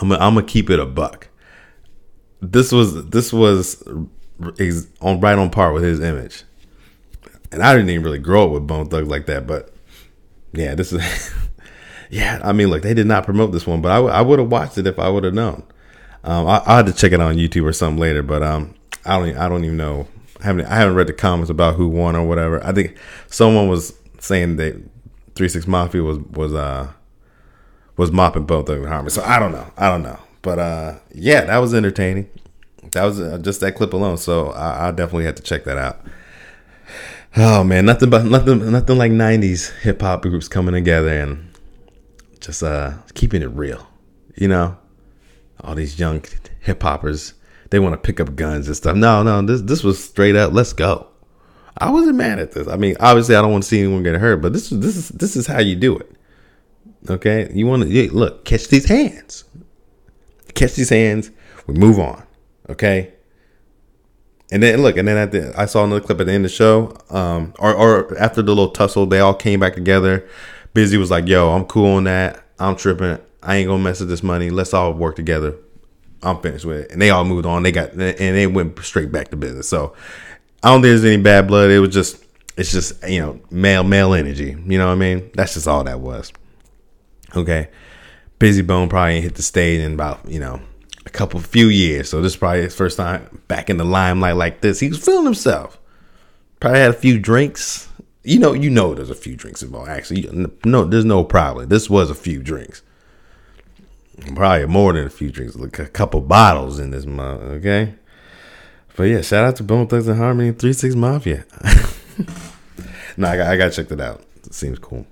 I'm 0.00 0.12
a, 0.12 0.14
I'm 0.16 0.34
gonna 0.34 0.46
keep 0.46 0.70
it 0.70 0.78
a 0.78 0.86
buck. 0.86 1.28
This 2.40 2.72
was 2.72 3.06
this 3.08 3.32
was 3.32 3.82
on 5.00 5.20
right 5.20 5.38
on 5.38 5.50
par 5.50 5.72
with 5.72 5.82
his 5.82 6.00
image, 6.00 6.44
and 7.52 7.62
I 7.62 7.74
didn't 7.74 7.90
even 7.90 8.04
really 8.04 8.18
grow 8.18 8.46
up 8.46 8.50
with 8.52 8.66
Bone 8.66 8.88
Thugs 8.88 9.08
like 9.08 9.26
that. 9.26 9.46
But 9.46 9.72
yeah, 10.52 10.74
this 10.74 10.92
is 10.92 11.32
yeah. 12.10 12.40
I 12.42 12.52
mean, 12.52 12.68
look, 12.68 12.82
they 12.82 12.94
did 12.94 13.06
not 13.06 13.24
promote 13.24 13.52
this 13.52 13.66
one, 13.66 13.80
but 13.82 13.92
I, 13.92 13.96
w- 13.96 14.12
I 14.12 14.22
would 14.22 14.38
have 14.38 14.50
watched 14.50 14.78
it 14.78 14.86
if 14.86 14.98
I 14.98 15.08
would 15.08 15.24
have 15.24 15.34
known. 15.34 15.62
Um, 16.24 16.46
I, 16.46 16.62
I 16.66 16.76
had 16.76 16.86
to 16.86 16.92
check 16.92 17.12
it 17.12 17.20
on 17.20 17.36
YouTube 17.36 17.64
or 17.64 17.72
something 17.72 18.00
later, 18.00 18.22
but 18.22 18.42
um, 18.42 18.74
I 19.04 19.18
don't 19.18 19.36
I 19.36 19.48
don't 19.48 19.64
even 19.64 19.76
know 19.76 20.06
I 20.42 20.46
haven't 20.46 20.66
I 20.66 20.74
haven't 20.76 20.94
read 20.94 21.06
the 21.06 21.12
comments 21.12 21.50
about 21.50 21.76
who 21.76 21.88
won 21.88 22.16
or 22.16 22.26
whatever. 22.26 22.64
I 22.64 22.72
think 22.72 22.96
someone 23.28 23.68
was 23.68 23.94
saying 24.18 24.56
that 24.56 24.80
Three 25.34 25.48
Six 25.48 25.66
Mafia 25.66 26.02
was 26.02 26.18
was 26.18 26.52
uh 26.52 26.92
was 27.96 28.10
mopping 28.10 28.44
both 28.44 28.68
of 28.68 28.84
Harmony. 28.84 29.10
So 29.10 29.22
I 29.22 29.38
don't 29.38 29.52
know. 29.52 29.70
I 29.76 29.88
don't 29.88 30.02
know. 30.02 30.18
But 30.42 30.58
uh 30.58 30.98
yeah, 31.14 31.44
that 31.44 31.58
was 31.58 31.74
entertaining. 31.74 32.28
That 32.92 33.04
was 33.04 33.20
uh, 33.20 33.38
just 33.38 33.60
that 33.60 33.76
clip 33.76 33.92
alone. 33.92 34.18
So 34.18 34.50
I, 34.50 34.88
I 34.88 34.90
definitely 34.90 35.24
had 35.24 35.36
to 35.36 35.42
check 35.42 35.64
that 35.64 35.78
out. 35.78 36.04
Oh 37.36 37.64
man, 37.64 37.86
nothing 37.86 38.10
but 38.10 38.26
nothing 38.26 38.70
nothing 38.70 38.98
like 38.98 39.10
'90s 39.10 39.70
hip 39.80 40.02
hop 40.02 40.22
groups 40.22 40.48
coming 40.48 40.74
together 40.74 41.08
and 41.08 41.50
just 42.40 42.62
uh 42.62 42.92
keeping 43.14 43.42
it 43.42 43.46
real. 43.46 43.86
You 44.36 44.48
know, 44.48 44.76
all 45.60 45.74
these 45.74 45.98
young 45.98 46.22
hip 46.60 46.82
hoppers 46.82 47.34
they 47.70 47.78
want 47.78 47.94
to 47.94 48.06
pick 48.06 48.20
up 48.20 48.36
guns 48.36 48.66
and 48.66 48.76
stuff. 48.76 48.96
No, 48.96 49.22
no, 49.22 49.40
this 49.40 49.62
this 49.62 49.82
was 49.82 50.02
straight 50.02 50.36
up. 50.36 50.52
Let's 50.52 50.74
go. 50.74 51.06
I 51.78 51.90
wasn't 51.90 52.16
mad 52.16 52.38
at 52.38 52.52
this. 52.52 52.68
I 52.68 52.76
mean, 52.76 52.96
obviously, 53.00 53.34
I 53.34 53.40
don't 53.40 53.50
want 53.50 53.64
to 53.64 53.68
see 53.68 53.80
anyone 53.80 54.02
get 54.02 54.14
hurt, 54.16 54.42
but 54.42 54.52
this 54.52 54.70
is 54.70 54.80
this 54.80 54.96
is 54.96 55.08
this 55.08 55.36
is 55.36 55.46
how 55.46 55.60
you 55.60 55.74
do 55.74 55.96
it. 55.96 56.10
Okay, 57.08 57.50
you 57.54 57.66
want 57.66 57.82
to 57.82 58.10
look 58.12 58.44
catch 58.44 58.68
these 58.68 58.84
hands, 58.84 59.44
catch 60.54 60.74
these 60.74 60.90
hands. 60.90 61.30
We 61.66 61.74
move 61.74 61.98
on. 61.98 62.24
Okay. 62.68 63.14
And 64.52 64.62
then 64.62 64.82
look, 64.82 64.98
and 64.98 65.08
then 65.08 65.16
at 65.16 65.32
the, 65.32 65.52
I 65.58 65.64
saw 65.64 65.82
another 65.82 66.02
clip 66.02 66.20
at 66.20 66.26
the 66.26 66.32
end 66.32 66.44
of 66.44 66.50
the 66.50 66.54
show, 66.54 66.94
um, 67.08 67.54
or, 67.58 67.74
or 67.74 68.18
after 68.18 68.42
the 68.42 68.50
little 68.50 68.70
tussle, 68.70 69.06
they 69.06 69.18
all 69.18 69.32
came 69.34 69.58
back 69.58 69.74
together. 69.74 70.28
Bizzy 70.74 70.98
was 70.98 71.10
like, 71.10 71.26
"Yo, 71.26 71.50
I'm 71.50 71.64
cool 71.64 71.94
on 71.96 72.04
that. 72.04 72.44
I'm 72.58 72.76
tripping. 72.76 73.18
I 73.42 73.56
ain't 73.56 73.68
gonna 73.68 73.82
mess 73.82 74.00
with 74.00 74.10
this 74.10 74.22
money. 74.22 74.50
Let's 74.50 74.74
all 74.74 74.92
work 74.92 75.16
together. 75.16 75.56
I'm 76.22 76.40
finished 76.40 76.66
with 76.66 76.84
it. 76.84 76.92
And 76.92 77.00
they 77.00 77.10
all 77.10 77.24
moved 77.24 77.46
on. 77.46 77.62
They 77.62 77.72
got 77.72 77.92
and 77.92 78.18
they 78.18 78.46
went 78.46 78.78
straight 78.80 79.10
back 79.10 79.28
to 79.28 79.36
business. 79.36 79.68
So 79.68 79.94
I 80.62 80.68
don't 80.68 80.82
think 80.82 80.90
there's 80.90 81.04
any 81.04 81.20
bad 81.20 81.48
blood. 81.48 81.70
It 81.70 81.80
was 81.80 81.94
just 81.94 82.22
it's 82.56 82.70
just 82.70 83.02
you 83.08 83.20
know 83.20 83.40
male 83.50 83.84
male 83.84 84.14
energy. 84.14 84.56
You 84.66 84.78
know 84.78 84.86
what 84.86 84.92
I 84.92 84.96
mean? 84.96 85.30
That's 85.34 85.54
just 85.54 85.66
all 85.66 85.82
that 85.84 86.00
was. 86.00 86.32
Okay, 87.34 87.70
Bizzy 88.38 88.66
Bone 88.66 88.90
probably 88.90 89.22
hit 89.22 89.34
the 89.34 89.42
stage 89.42 89.80
in 89.80 89.94
about 89.94 90.28
you 90.28 90.38
know 90.38 90.60
a 91.04 91.10
couple 91.10 91.40
few 91.40 91.68
years, 91.68 92.08
so 92.08 92.20
this 92.20 92.32
is 92.32 92.38
probably 92.38 92.62
his 92.62 92.74
first 92.74 92.96
time 92.96 93.42
back 93.48 93.70
in 93.70 93.76
the 93.76 93.84
limelight 93.84 94.36
like 94.36 94.60
this. 94.60 94.80
He 94.80 94.88
was 94.88 95.04
feeling 95.04 95.24
himself. 95.24 95.78
Probably 96.60 96.80
had 96.80 96.90
a 96.90 96.94
few 96.94 97.18
drinks. 97.18 97.88
You 98.22 98.38
know, 98.38 98.52
you 98.52 98.70
know, 98.70 98.94
there's 98.94 99.10
a 99.10 99.14
few 99.14 99.34
drinks 99.34 99.62
involved. 99.62 99.88
Actually, 99.88 100.28
no, 100.64 100.84
there's 100.84 101.04
no 101.04 101.24
problem. 101.24 101.68
This 101.68 101.90
was 101.90 102.08
a 102.08 102.14
few 102.14 102.42
drinks. 102.42 102.82
Probably 104.34 104.66
more 104.66 104.92
than 104.92 105.06
a 105.06 105.10
few 105.10 105.30
drinks, 105.30 105.56
like 105.56 105.78
a 105.78 105.88
couple 105.88 106.20
bottles 106.20 106.78
in 106.78 106.90
this 106.90 107.04
month. 107.04 107.42
Okay, 107.42 107.94
but 108.96 109.04
yeah, 109.04 109.22
shout 109.22 109.44
out 109.44 109.56
to 109.56 109.64
Bone 109.64 109.88
Thugs-n-Harmony, 109.88 110.52
Three 110.52 110.72
Six 110.72 110.94
Mafia. 110.94 111.44
no, 113.16 113.28
I 113.28 113.36
got, 113.36 113.46
I 113.48 113.56
got 113.56 113.72
to 113.72 113.76
check 113.76 113.88
that 113.88 114.00
out. 114.00 114.22
It 114.44 114.54
seems 114.54 114.78
cool. 114.78 115.06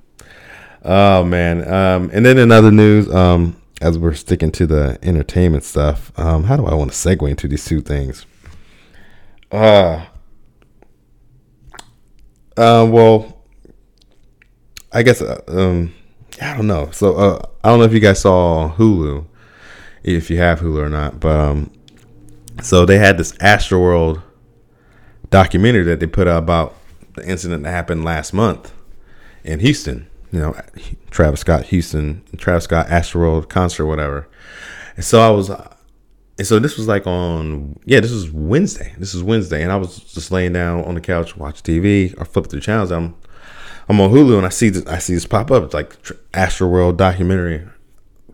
Oh 0.84 1.24
man. 1.24 1.66
Um, 1.68 2.10
and 2.12 2.24
then 2.24 2.38
in 2.38 2.52
other 2.52 2.70
news, 2.70 3.12
um, 3.12 3.59
as 3.80 3.98
we're 3.98 4.14
sticking 4.14 4.52
to 4.52 4.66
the 4.66 4.98
entertainment 5.02 5.64
stuff, 5.64 6.12
um, 6.18 6.44
how 6.44 6.56
do 6.56 6.66
I 6.66 6.74
want 6.74 6.92
to 6.92 6.96
segue 6.96 7.28
into 7.28 7.48
these 7.48 7.64
two 7.64 7.80
things? 7.80 8.26
Uh, 9.50 10.06
uh 12.56 12.86
well, 12.88 13.42
I 14.92 15.02
guess, 15.02 15.22
uh, 15.22 15.40
um, 15.48 15.94
I 16.42 16.56
don't 16.56 16.66
know. 16.66 16.90
So, 16.90 17.16
uh, 17.16 17.42
I 17.64 17.68
don't 17.68 17.78
know 17.78 17.84
if 17.84 17.92
you 17.92 18.00
guys 18.00 18.20
saw 18.20 18.74
Hulu, 18.76 19.24
if 20.02 20.30
you 20.30 20.38
have 20.38 20.60
Hulu 20.60 20.86
or 20.86 20.88
not, 20.88 21.20
but, 21.20 21.38
um, 21.38 21.70
so 22.62 22.84
they 22.84 22.98
had 22.98 23.16
this 23.16 23.32
Astroworld 23.32 24.22
documentary 25.30 25.84
that 25.84 26.00
they 26.00 26.06
put 26.06 26.26
out 26.26 26.42
about 26.42 26.74
the 27.14 27.26
incident 27.26 27.62
that 27.62 27.70
happened 27.70 28.04
last 28.04 28.32
month 28.34 28.72
in 29.44 29.60
Houston. 29.60 30.09
You 30.32 30.40
know, 30.40 30.56
Travis 31.10 31.40
Scott 31.40 31.64
Houston, 31.66 32.22
Travis 32.36 32.64
Scott 32.64 32.86
Astroworld 32.86 33.48
concert, 33.48 33.86
whatever. 33.86 34.28
And 34.96 35.04
so 35.04 35.20
I 35.20 35.30
was, 35.30 35.50
and 35.50 36.46
so 36.46 36.58
this 36.58 36.76
was 36.76 36.86
like 36.86 37.06
on, 37.06 37.78
yeah, 37.84 38.00
this 38.00 38.12
was 38.12 38.30
Wednesday. 38.30 38.94
This 38.98 39.14
is 39.14 39.22
Wednesday, 39.22 39.62
and 39.62 39.72
I 39.72 39.76
was 39.76 39.98
just 39.98 40.30
laying 40.30 40.52
down 40.52 40.84
on 40.84 40.94
the 40.94 41.00
couch, 41.00 41.36
watch 41.36 41.62
TV, 41.62 42.18
or 42.20 42.24
flip 42.24 42.48
through 42.48 42.60
channels. 42.60 42.90
I'm, 42.90 43.16
I'm 43.88 44.00
on 44.00 44.10
Hulu, 44.10 44.36
and 44.36 44.46
I 44.46 44.50
see 44.50 44.68
this, 44.68 44.86
I 44.86 44.98
see 44.98 45.14
this 45.14 45.26
pop 45.26 45.50
up. 45.50 45.64
It's 45.64 45.74
like 45.74 46.00
Astroworld 46.32 46.96
documentary, 46.96 47.66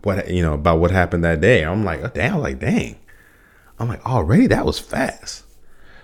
what 0.03 0.29
you 0.29 0.41
know 0.41 0.53
about 0.53 0.79
what 0.79 0.91
happened 0.91 1.23
that 1.23 1.41
day. 1.41 1.63
I'm 1.63 1.83
like, 1.83 2.03
oh, 2.03 2.11
damn, 2.13 2.39
like 2.39 2.59
dang. 2.59 2.97
I'm 3.79 3.87
like, 3.87 4.05
already 4.05 4.47
that 4.47 4.65
was 4.65 4.79
fast. 4.79 5.45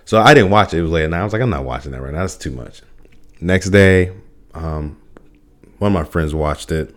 So 0.04 0.20
I 0.20 0.34
didn't 0.34 0.50
watch 0.50 0.74
it. 0.74 0.78
It 0.78 0.82
was 0.82 0.90
late 0.90 1.04
at 1.04 1.10
night. 1.10 1.20
I 1.20 1.24
was 1.24 1.32
like, 1.32 1.42
I'm 1.42 1.50
not 1.50 1.64
watching 1.64 1.92
that 1.92 2.02
right 2.02 2.12
now. 2.12 2.20
That's 2.20 2.36
too 2.36 2.50
much. 2.50 2.82
Next 3.40 3.70
day, 3.70 4.12
um, 4.52 5.00
one 5.78 5.94
of 5.94 5.94
my 5.94 6.04
friends 6.04 6.34
watched 6.34 6.70
it. 6.72 6.94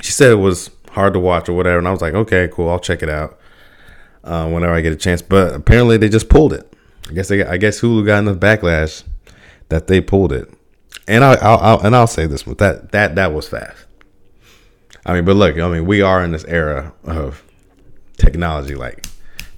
She 0.00 0.12
said 0.12 0.30
it 0.30 0.36
was 0.36 0.70
hard 0.90 1.14
to 1.14 1.20
watch 1.20 1.48
or 1.48 1.54
whatever, 1.54 1.78
and 1.78 1.88
I 1.88 1.90
was 1.90 2.02
like, 2.02 2.14
okay, 2.14 2.48
cool, 2.52 2.68
I'll 2.68 2.78
check 2.78 3.02
it 3.02 3.08
out 3.08 3.38
uh, 4.24 4.48
whenever 4.48 4.72
I 4.72 4.80
get 4.80 4.92
a 4.92 4.96
chance. 4.96 5.22
But 5.22 5.54
apparently, 5.54 5.96
they 5.96 6.08
just 6.08 6.28
pulled 6.28 6.52
it. 6.52 6.72
I 7.08 7.12
guess 7.12 7.28
they, 7.28 7.44
I 7.44 7.56
guess 7.56 7.80
Hulu 7.80 8.04
got 8.04 8.18
enough 8.18 8.36
backlash 8.36 9.04
that 9.68 9.86
they 9.86 10.00
pulled 10.00 10.32
it. 10.32 10.52
And 11.08 11.22
I, 11.22 11.34
I'll, 11.34 11.58
I'll 11.58 11.80
and 11.80 11.94
I'll 11.94 12.06
say 12.06 12.26
this, 12.26 12.42
but 12.42 12.58
that 12.58 12.92
that 12.92 13.14
that 13.14 13.32
was 13.32 13.48
fast. 13.48 13.86
I 15.04 15.14
mean, 15.14 15.24
but 15.24 15.36
look, 15.36 15.56
I 15.58 15.68
mean, 15.68 15.86
we 15.86 16.02
are 16.02 16.24
in 16.24 16.32
this 16.32 16.44
era 16.46 16.92
of 17.04 17.44
technology, 18.16 18.74
like 18.74 19.06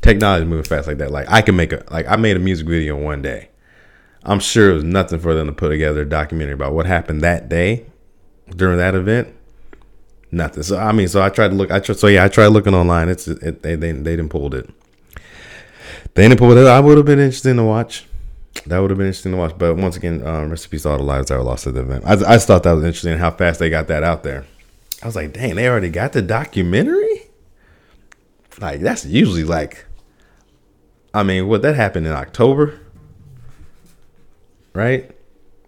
technology 0.03 0.45
moving 0.45 0.65
fast 0.65 0.87
like 0.87 0.99
that. 0.99 1.11
Like 1.11 1.31
I 1.31 1.41
can 1.41 1.57
make 1.57 1.73
a 1.73 1.85
like 1.91 2.07
I 2.07 2.17
made 2.17 2.37
a 2.37 2.41
music 2.41 2.67
video 2.67 2.97
one 2.97 3.23
day. 3.23 3.49
I'm 4.29 4.41
sure 4.41 4.71
it 4.71 4.75
was 4.75 4.85
nothing 4.85 5.19
for 5.19 5.35
them 5.35 5.47
to 5.47 5.53
put 5.53 5.71
together 5.71 6.03
a 6.03 6.09
documentary 6.09 6.53
about 6.53 6.75
what 6.75 6.87
happened 6.87 7.23
that 7.23 7.49
day 7.49 7.87
during 8.55 8.77
that 8.77 8.95
event. 8.95 9.35
Nothing. 10.31 10.63
So 10.63 10.79
I 10.79 10.93
mean, 10.93 11.09
so 11.09 11.23
I 11.23 11.31
tried 11.31 11.49
to 11.49 11.55
look. 11.55 11.71
I 11.71 11.81
tried, 11.81 11.99
so 11.99 12.07
yeah, 12.07 12.25
I 12.25 12.29
tried 12.29 12.49
looking 12.49 12.75
online. 12.75 13.09
It's 13.09 13.27
it, 13.27 13.63
they 13.63 13.75
they 13.75 13.93
they 13.93 14.17
didn't 14.17 14.29
pull 14.29 14.55
it. 14.55 14.69
They 16.15 16.29
didn't 16.29 16.39
pull 16.39 16.57
it. 16.57 16.67
I 16.67 16.81
would 16.81 16.99
have 16.99 17.07
been 17.07 17.19
interesting 17.19 17.57
to 17.57 17.65
watch. 17.65 18.05
That 18.67 18.81
would 18.81 18.91
have 18.91 18.99
been 18.99 19.07
interesting 19.07 19.33
to 19.33 19.39
watch. 19.39 19.57
But 19.57 19.77
once 19.77 19.97
again, 19.97 20.27
um, 20.27 20.51
recipes 20.51 20.85
all 20.85 20.99
the 20.99 21.05
lives 21.05 21.29
that 21.29 21.39
were 21.39 21.45
lost 21.45 21.67
at 21.67 21.75
the 21.75 21.81
event. 21.81 22.05
I, 22.05 22.13
I 22.13 22.35
just 22.35 22.47
thought 22.47 22.65
that 22.65 22.73
was 22.73 22.85
interesting 22.85 23.17
how 23.17 23.31
fast 23.31 23.61
they 23.61 23.71
got 23.71 23.87
that 23.89 24.03
out 24.03 24.25
there. 24.25 24.45
I 25.03 25.07
was 25.07 25.17
like, 25.17 25.33
dang, 25.33 25.55
they 25.55 25.69
already 25.69 25.91
got 25.91 26.13
the 26.13 26.21
documentary. 26.21 27.31
Like 28.61 28.81
that's 28.81 29.07
usually 29.07 29.45
like 29.45 29.87
I 31.15 31.23
mean, 31.23 31.49
what 31.49 31.63
that 31.63 31.75
happened 31.75 32.07
in 32.07 32.13
October, 32.13 32.79
right? 34.79 35.11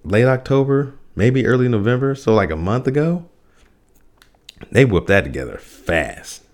Late 0.05 0.27
October, 0.27 0.95
maybe 1.17 1.45
early 1.45 1.69
November. 1.69 2.15
So 2.15 2.33
like 2.33 2.53
a 2.53 2.57
month 2.57 2.87
ago, 2.87 3.29
they 4.71 4.85
whipped 4.85 5.09
that 5.09 5.25
together 5.25 5.59
fast. 5.59 6.45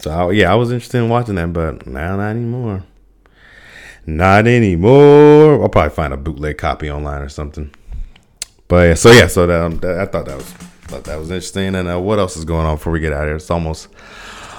So 0.00 0.10
I, 0.10 0.32
yeah, 0.32 0.52
I 0.52 0.56
was 0.56 0.72
interested 0.72 0.98
in 0.98 1.08
watching 1.08 1.36
that, 1.36 1.52
but 1.52 1.86
now 1.86 2.16
not 2.16 2.30
anymore. 2.30 2.82
Not 4.04 4.48
anymore. 4.48 5.62
I'll 5.62 5.68
probably 5.68 5.94
find 5.94 6.12
a 6.12 6.16
bootleg 6.16 6.58
copy 6.58 6.90
online 6.90 7.22
or 7.22 7.28
something. 7.28 7.72
But 8.66 8.88
yeah, 8.88 8.94
so 8.94 9.12
yeah, 9.12 9.28
so 9.28 9.46
that, 9.46 9.60
um, 9.60 9.78
that, 9.78 10.00
I 10.00 10.06
thought 10.06 10.26
that 10.26 10.36
was 10.36 10.52
thought 10.88 11.04
that 11.04 11.18
was 11.18 11.30
interesting. 11.30 11.76
And 11.76 11.88
uh, 11.88 12.00
what 12.00 12.18
else 12.18 12.36
is 12.36 12.44
going 12.44 12.66
on 12.66 12.76
before 12.76 12.92
we 12.92 12.98
get 12.98 13.12
out 13.12 13.22
of 13.22 13.28
here? 13.28 13.36
It's 13.36 13.50
almost 13.50 13.88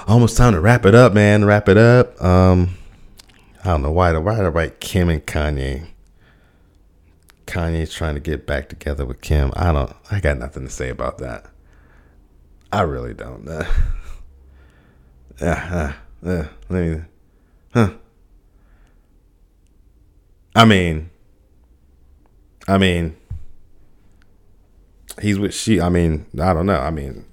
almost 0.06 0.38
time 0.38 0.54
to 0.54 0.60
wrap 0.60 0.86
it 0.86 0.94
up, 0.94 1.12
man. 1.12 1.44
Wrap 1.44 1.68
it 1.68 1.76
up. 1.76 2.20
Um, 2.22 2.76
I 3.62 3.68
don't 3.68 3.82
know 3.82 3.92
why 3.92 4.12
the 4.12 4.20
why 4.22 4.36
to 4.36 4.50
write 4.50 4.80
Kim 4.80 5.10
and 5.10 5.24
Kanye. 5.24 5.86
Kanye's 7.48 7.92
trying 7.92 8.14
to 8.14 8.20
get 8.20 8.46
back 8.46 8.68
together 8.68 9.06
with 9.06 9.22
Kim. 9.22 9.50
I 9.56 9.72
don't. 9.72 9.90
I 10.10 10.20
got 10.20 10.38
nothing 10.38 10.64
to 10.64 10.70
say 10.70 10.90
about 10.90 11.18
that. 11.18 11.46
I 12.70 12.82
really 12.82 13.14
don't. 13.14 13.48
Uh, 13.48 13.64
uh, 15.40 15.92
uh, 16.26 16.44
let 16.68 16.86
me. 16.86 17.00
Huh. 17.72 17.92
I 20.54 20.64
mean. 20.66 21.10
I 22.68 22.76
mean. 22.76 23.16
He's 25.22 25.38
with 25.38 25.54
she. 25.54 25.80
I 25.80 25.88
mean, 25.88 26.26
I 26.40 26.52
don't 26.52 26.66
know. 26.66 26.78
I 26.78 26.90
mean, 26.90 27.24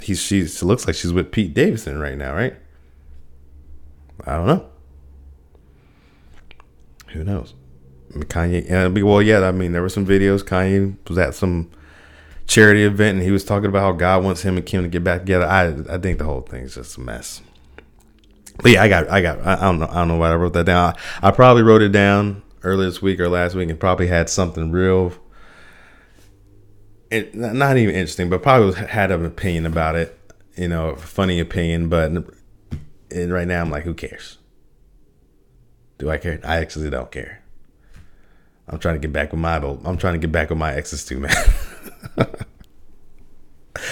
he's 0.00 0.20
she. 0.20 0.46
looks 0.62 0.86
like 0.86 0.94
she's 0.94 1.12
with 1.12 1.32
Pete 1.32 1.54
Davidson 1.54 1.98
right 1.98 2.16
now, 2.16 2.34
right? 2.34 2.54
I 4.26 4.36
don't 4.36 4.46
know. 4.46 4.66
Who 7.08 7.24
knows? 7.24 7.54
Kanye, 8.10 8.70
uh, 8.70 9.06
well, 9.06 9.22
yeah, 9.22 9.40
I 9.40 9.52
mean, 9.52 9.72
there 9.72 9.82
were 9.82 9.88
some 9.88 10.06
videos. 10.06 10.42
Kanye 10.42 10.96
was 11.08 11.18
at 11.18 11.34
some 11.34 11.70
charity 12.46 12.82
event 12.82 13.16
and 13.16 13.24
he 13.24 13.30
was 13.30 13.44
talking 13.44 13.68
about 13.68 13.80
how 13.82 13.92
God 13.92 14.24
wants 14.24 14.42
him 14.42 14.56
and 14.56 14.66
Kim 14.66 14.82
to 14.82 14.88
get 14.88 15.04
back 15.04 15.20
together. 15.20 15.46
I 15.46 15.68
I 15.88 15.98
think 15.98 16.18
the 16.18 16.24
whole 16.24 16.40
thing's 16.40 16.74
just 16.74 16.98
a 16.98 17.00
mess. 17.00 17.40
But 18.60 18.72
yeah, 18.72 18.82
I 18.82 18.88
got 18.88 19.08
I 19.08 19.22
got 19.22 19.46
I, 19.46 19.60
don't 19.60 19.78
know 19.78 19.86
I 19.88 19.94
don't 19.94 20.08
know 20.08 20.16
why 20.16 20.32
I 20.32 20.34
wrote 20.34 20.54
that 20.54 20.66
down. 20.66 20.94
I, 21.22 21.28
I 21.28 21.30
probably 21.30 21.62
wrote 21.62 21.80
it 21.80 21.92
down 21.92 22.42
earlier 22.64 22.90
this 22.90 23.00
week 23.00 23.20
or 23.20 23.28
last 23.28 23.54
week 23.54 23.70
and 23.70 23.78
probably 23.78 24.08
had 24.08 24.28
something 24.28 24.72
real 24.72 25.14
it, 27.10 27.34
not 27.34 27.76
even 27.76 27.94
interesting, 27.94 28.30
but 28.30 28.42
probably 28.42 28.74
had 28.86 29.10
an 29.10 29.24
opinion 29.24 29.66
about 29.66 29.96
it, 29.96 30.18
you 30.56 30.68
know, 30.68 30.94
funny 30.96 31.40
opinion. 31.40 31.88
But 31.88 32.12
and 33.10 33.32
right 33.32 33.46
now, 33.46 33.60
I'm 33.60 33.70
like, 33.70 33.84
who 33.84 33.94
cares? 33.94 34.38
Do 35.98 36.10
I 36.10 36.18
care? 36.18 36.40
I 36.44 36.56
actually 36.56 36.90
don't 36.90 37.10
care. 37.10 37.42
I'm 38.70 38.78
trying 38.78 38.94
to 38.94 39.00
get 39.00 39.12
back 39.12 39.32
with 39.32 39.40
my 39.40 39.56
I'm 39.56 39.98
trying 39.98 40.14
to 40.14 40.18
get 40.18 40.30
back 40.30 40.50
with 40.50 40.58
my 40.58 40.72
exes 40.72 41.04
too, 41.04 41.18
man. 41.18 41.34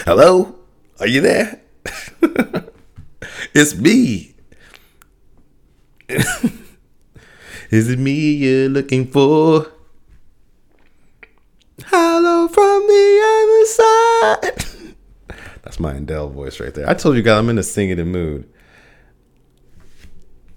Hello? 0.04 0.54
Are 1.00 1.06
you 1.06 1.20
there? 1.20 1.60
it's 3.54 3.74
me. 3.74 4.36
Is 7.70 7.90
it 7.90 7.98
me 7.98 8.32
you're 8.34 8.68
looking 8.68 9.08
for? 9.08 9.66
Hello 11.86 12.46
from 12.46 12.86
the 12.86 13.20
other 13.34 13.64
side. 13.66 14.94
That's 15.62 15.80
my 15.80 15.94
Adele 15.94 16.28
voice 16.30 16.60
right 16.60 16.72
there. 16.72 16.88
I 16.88 16.94
told 16.94 17.16
you 17.16 17.22
guys 17.22 17.38
I'm 17.38 17.50
in 17.50 17.58
a 17.58 17.62
singing 17.64 17.98
mood. 18.06 18.48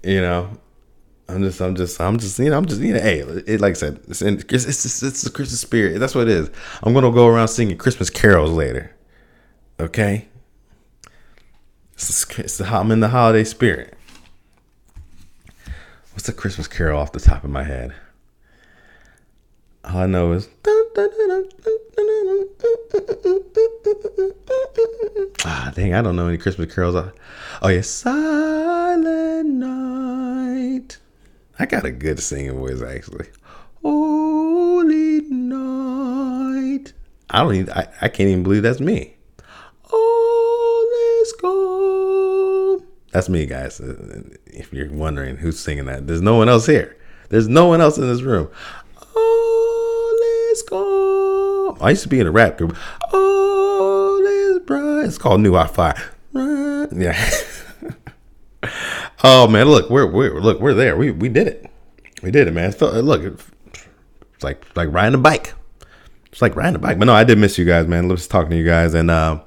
You 0.04 0.20
know, 0.20 0.50
I'm 1.28 1.42
just, 1.42 1.60
I'm 1.60 1.76
just, 1.76 2.00
I'm 2.00 2.18
just, 2.18 2.38
you 2.38 2.50
know, 2.50 2.58
I'm 2.58 2.66
just, 2.66 2.80
you 2.80 2.94
know, 2.94 3.00
hey, 3.00 3.20
it, 3.20 3.60
like 3.60 3.70
I 3.70 3.74
said, 3.74 4.00
it's, 4.08 4.22
in, 4.22 4.38
it's, 4.38 4.66
it's, 4.66 5.02
it's 5.02 5.22
the 5.22 5.30
Christmas 5.30 5.60
spirit. 5.60 5.98
That's 5.98 6.14
what 6.14 6.28
it 6.28 6.34
is. 6.34 6.50
I'm 6.82 6.92
gonna 6.92 7.10
go 7.10 7.26
around 7.26 7.48
singing 7.48 7.78
Christmas 7.78 8.10
carols 8.10 8.50
later. 8.50 8.94
Okay, 9.80 10.28
it's, 11.94 12.38
it's 12.38 12.58
the, 12.58 12.66
I'm 12.66 12.90
in 12.90 13.00
the 13.00 13.08
holiday 13.08 13.44
spirit. 13.44 13.96
What's 16.12 16.26
the 16.26 16.32
Christmas 16.32 16.68
carol 16.68 17.00
off 17.00 17.12
the 17.12 17.20
top 17.20 17.44
of 17.44 17.50
my 17.50 17.62
head? 17.62 17.94
All 19.84 19.96
I 19.96 20.06
know 20.06 20.32
is. 20.32 20.48
Ah, 25.44 25.72
dang, 25.74 25.94
I 25.94 26.02
don't 26.02 26.14
know 26.14 26.28
any 26.28 26.38
Christmas 26.38 26.72
carols. 26.72 26.94
Oh. 26.94 27.80
Silent 27.80 28.14
Night. 28.14 28.61
I 31.58 31.66
got 31.66 31.84
a 31.84 31.90
good 31.90 32.20
singing 32.20 32.58
voice, 32.58 32.82
actually. 32.82 33.28
Oh, 33.84 34.52
I 37.32 37.42
don't 37.42 37.54
even, 37.54 37.72
I, 37.72 37.88
I 38.02 38.08
can't 38.08 38.28
even 38.28 38.42
believe 38.42 38.62
that's 38.62 38.78
me. 38.80 39.16
Oh, 39.90 41.18
let's 41.18 41.32
go. 41.40 42.84
That's 43.10 43.30
me, 43.30 43.46
guys. 43.46 43.80
Uh, 43.80 44.22
if 44.46 44.70
you're 44.70 44.92
wondering 44.92 45.38
who's 45.38 45.58
singing 45.58 45.86
that, 45.86 46.06
there's 46.06 46.20
no 46.20 46.36
one 46.36 46.50
else 46.50 46.66
here. 46.66 46.96
There's 47.30 47.48
no 47.48 47.66
one 47.66 47.80
else 47.80 47.96
in 47.96 48.06
this 48.06 48.20
room. 48.20 48.50
Oh, 49.16 50.48
let's 50.50 50.62
go. 50.62 51.78
I 51.80 51.90
used 51.90 52.02
to 52.02 52.08
be 52.08 52.20
in 52.20 52.26
a 52.26 52.30
rap 52.30 52.58
group. 52.58 52.76
Oh, 53.14 54.20
let's 54.22 54.66
bright. 54.66 55.06
It's 55.06 55.16
called 55.16 55.40
New 55.40 55.56
Eye 55.56 55.66
Fire. 55.66 56.12
Yeah. 56.34 57.30
oh 59.22 59.48
man, 59.48 59.68
look, 59.68 59.90
we're 59.90 60.06
we're 60.06 60.40
look, 60.40 60.60
we're 60.60 60.74
there. 60.74 60.96
We 60.96 61.10
we 61.10 61.28
did 61.28 61.46
it. 61.46 61.70
We 62.22 62.30
did 62.30 62.46
it, 62.46 62.52
man. 62.52 62.70
It 62.70 62.74
felt, 62.74 62.94
look, 62.94 63.22
it's 63.22 64.44
like 64.44 64.64
like 64.76 64.92
riding 64.92 65.14
a 65.14 65.22
bike. 65.22 65.54
It's 66.30 66.40
like 66.40 66.56
riding 66.56 66.76
a 66.76 66.78
bike. 66.78 66.98
But 66.98 67.06
no, 67.06 67.14
I 67.14 67.24
did 67.24 67.38
miss 67.38 67.58
you 67.58 67.64
guys, 67.64 67.86
man. 67.86 68.08
Let's 68.08 68.26
talking 68.26 68.50
to 68.50 68.56
you 68.56 68.64
guys. 68.64 68.94
And 68.94 69.10
um, 69.10 69.42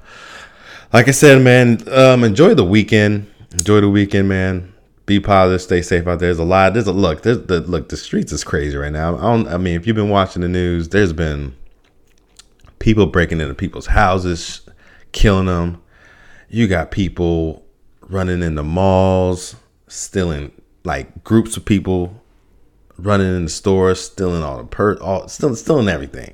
like 0.94 1.08
I 1.08 1.12
said, 1.12 1.42
man, 1.42 1.82
um, 1.90 2.24
enjoy 2.24 2.54
the 2.54 2.66
weekend. 2.66 3.32
Enjoy 3.54 3.82
the 3.82 3.90
weekend, 3.90 4.30
man. 4.30 4.74
Be 5.06 5.20
positive. 5.20 5.62
Stay 5.62 5.82
safe 5.82 6.08
out 6.08 6.20
there. 6.20 6.28
There's 6.28 6.40
a 6.40 6.44
lot. 6.44 6.74
There's 6.74 6.88
a 6.88 6.94
look. 6.94 7.22
There's 7.22 7.46
the 7.46 7.62
look. 7.62 7.90
The 7.90 7.98
streets 7.98 8.32
is 8.32 8.44
crazy 8.44 8.78
right 8.78 8.92
now. 8.92 9.18
I 9.18 9.22
don't. 9.22 9.48
I 9.48 9.58
mean, 9.58 9.76
if 9.76 9.88
you've 9.88 9.96
been 9.96 10.10
watching 10.10 10.42
the 10.42 10.48
news, 10.48 10.90
there's 10.90 11.14
been 11.14 11.56
people 12.80 13.06
breaking 13.06 13.40
into 13.40 13.54
people's 13.54 13.88
houses, 13.88 14.62
killing 15.12 15.46
them. 15.46 15.82
You 16.50 16.68
got 16.68 16.92
people 16.92 17.66
running 18.02 18.44
in 18.44 18.56
the 18.56 18.64
malls, 18.64 19.56
stealing 19.88 20.52
like 20.84 21.24
groups 21.24 21.58
of 21.58 21.66
people 21.66 22.22
running 22.98 23.36
in 23.36 23.46
the 23.46 23.50
stores, 23.50 24.00
stealing 24.00 24.44
all 24.44 24.58
the 24.58 24.64
per, 24.64 24.96
all 24.98 25.28
still 25.28 25.56
stealing 25.56 25.90
everything 25.90 26.34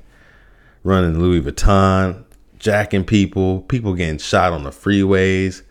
running 0.84 1.18
Louis 1.18 1.40
Vuitton, 1.40 2.24
jacking 2.58 3.04
people, 3.04 3.60
people 3.62 3.94
getting 3.94 4.18
shot 4.18 4.52
on 4.52 4.64
the 4.64 4.70
freeways. 4.70 5.62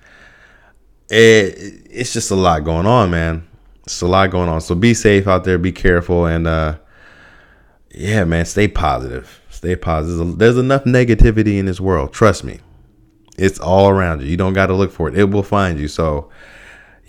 It, 1.09 1.83
it's 1.89 2.13
just 2.13 2.31
a 2.31 2.35
lot 2.35 2.63
going 2.63 2.85
on, 2.85 3.11
man. 3.11 3.47
It's 3.83 4.01
a 4.01 4.07
lot 4.07 4.31
going 4.31 4.47
on. 4.47 4.61
So 4.61 4.75
be 4.75 4.93
safe 4.93 5.27
out 5.27 5.43
there, 5.43 5.57
be 5.57 5.71
careful, 5.71 6.25
and 6.25 6.47
uh, 6.47 6.77
yeah, 7.93 8.23
man, 8.23 8.45
stay 8.45 8.67
positive. 8.67 9.41
Stay 9.49 9.75
positive. 9.75 10.37
There's 10.37 10.57
enough 10.57 10.85
negativity 10.85 11.57
in 11.59 11.65
this 11.65 11.79
world. 11.79 12.13
Trust 12.13 12.43
me. 12.43 12.59
It's 13.37 13.59
all 13.59 13.89
around 13.89 14.21
you. 14.21 14.27
You 14.27 14.37
don't 14.37 14.53
got 14.53 14.67
to 14.67 14.73
look 14.73 14.91
for 14.91 15.07
it. 15.07 15.17
It 15.17 15.29
will 15.29 15.43
find 15.43 15.79
you. 15.79 15.87
So, 15.87 16.29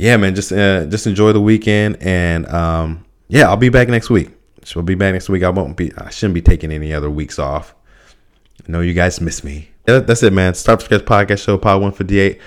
yeah, 0.02 0.16
man, 0.16 0.34
just 0.34 0.50
uh, 0.50 0.84
just 0.86 1.06
enjoy 1.06 1.32
the 1.32 1.40
weekend, 1.40 1.96
and 2.02 2.44
um, 2.48 3.04
yeah, 3.28 3.48
I'll 3.48 3.56
be 3.56 3.68
back 3.68 3.86
next 3.86 4.10
week. 4.10 4.30
So 4.64 4.80
I'll 4.80 4.84
be 4.84 4.96
back 4.96 5.12
next 5.12 5.28
week. 5.28 5.44
I 5.44 5.50
won't 5.50 5.76
be. 5.76 5.92
I 5.96 6.10
shouldn't 6.10 6.34
be 6.34 6.42
taking 6.42 6.72
any 6.72 6.92
other 6.92 7.08
weeks 7.08 7.38
off. 7.38 7.72
I 8.66 8.72
know 8.72 8.80
you 8.80 8.94
guys 8.94 9.20
miss 9.20 9.44
me. 9.44 9.68
Yeah, 9.86 10.00
that's 10.00 10.24
it, 10.24 10.32
man. 10.32 10.54
Start 10.54 10.82
Scratch 10.82 11.02
Podcast 11.02 11.44
Show, 11.44 11.56
Pod 11.56 11.80
158. 11.80 12.40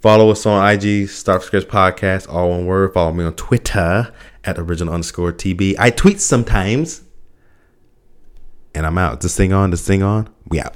Follow 0.00 0.30
us 0.30 0.44
on 0.46 0.68
IG, 0.68 1.08
Start 1.08 1.44
Scratch 1.44 1.68
Podcast, 1.68 2.28
all 2.28 2.50
one 2.50 2.66
word. 2.66 2.92
Follow 2.92 3.12
me 3.12 3.22
on 3.22 3.34
Twitter 3.34 4.12
at 4.42 4.58
original 4.58 4.92
underscore 4.92 5.32
TB. 5.32 5.76
I 5.78 5.90
tweet 5.90 6.20
sometimes. 6.20 7.02
And 8.74 8.84
I'm 8.84 8.98
out. 8.98 9.20
This 9.20 9.36
thing 9.36 9.52
on, 9.52 9.70
this 9.70 9.86
thing 9.86 10.02
on. 10.02 10.28
We 10.48 10.58
out. 10.58 10.74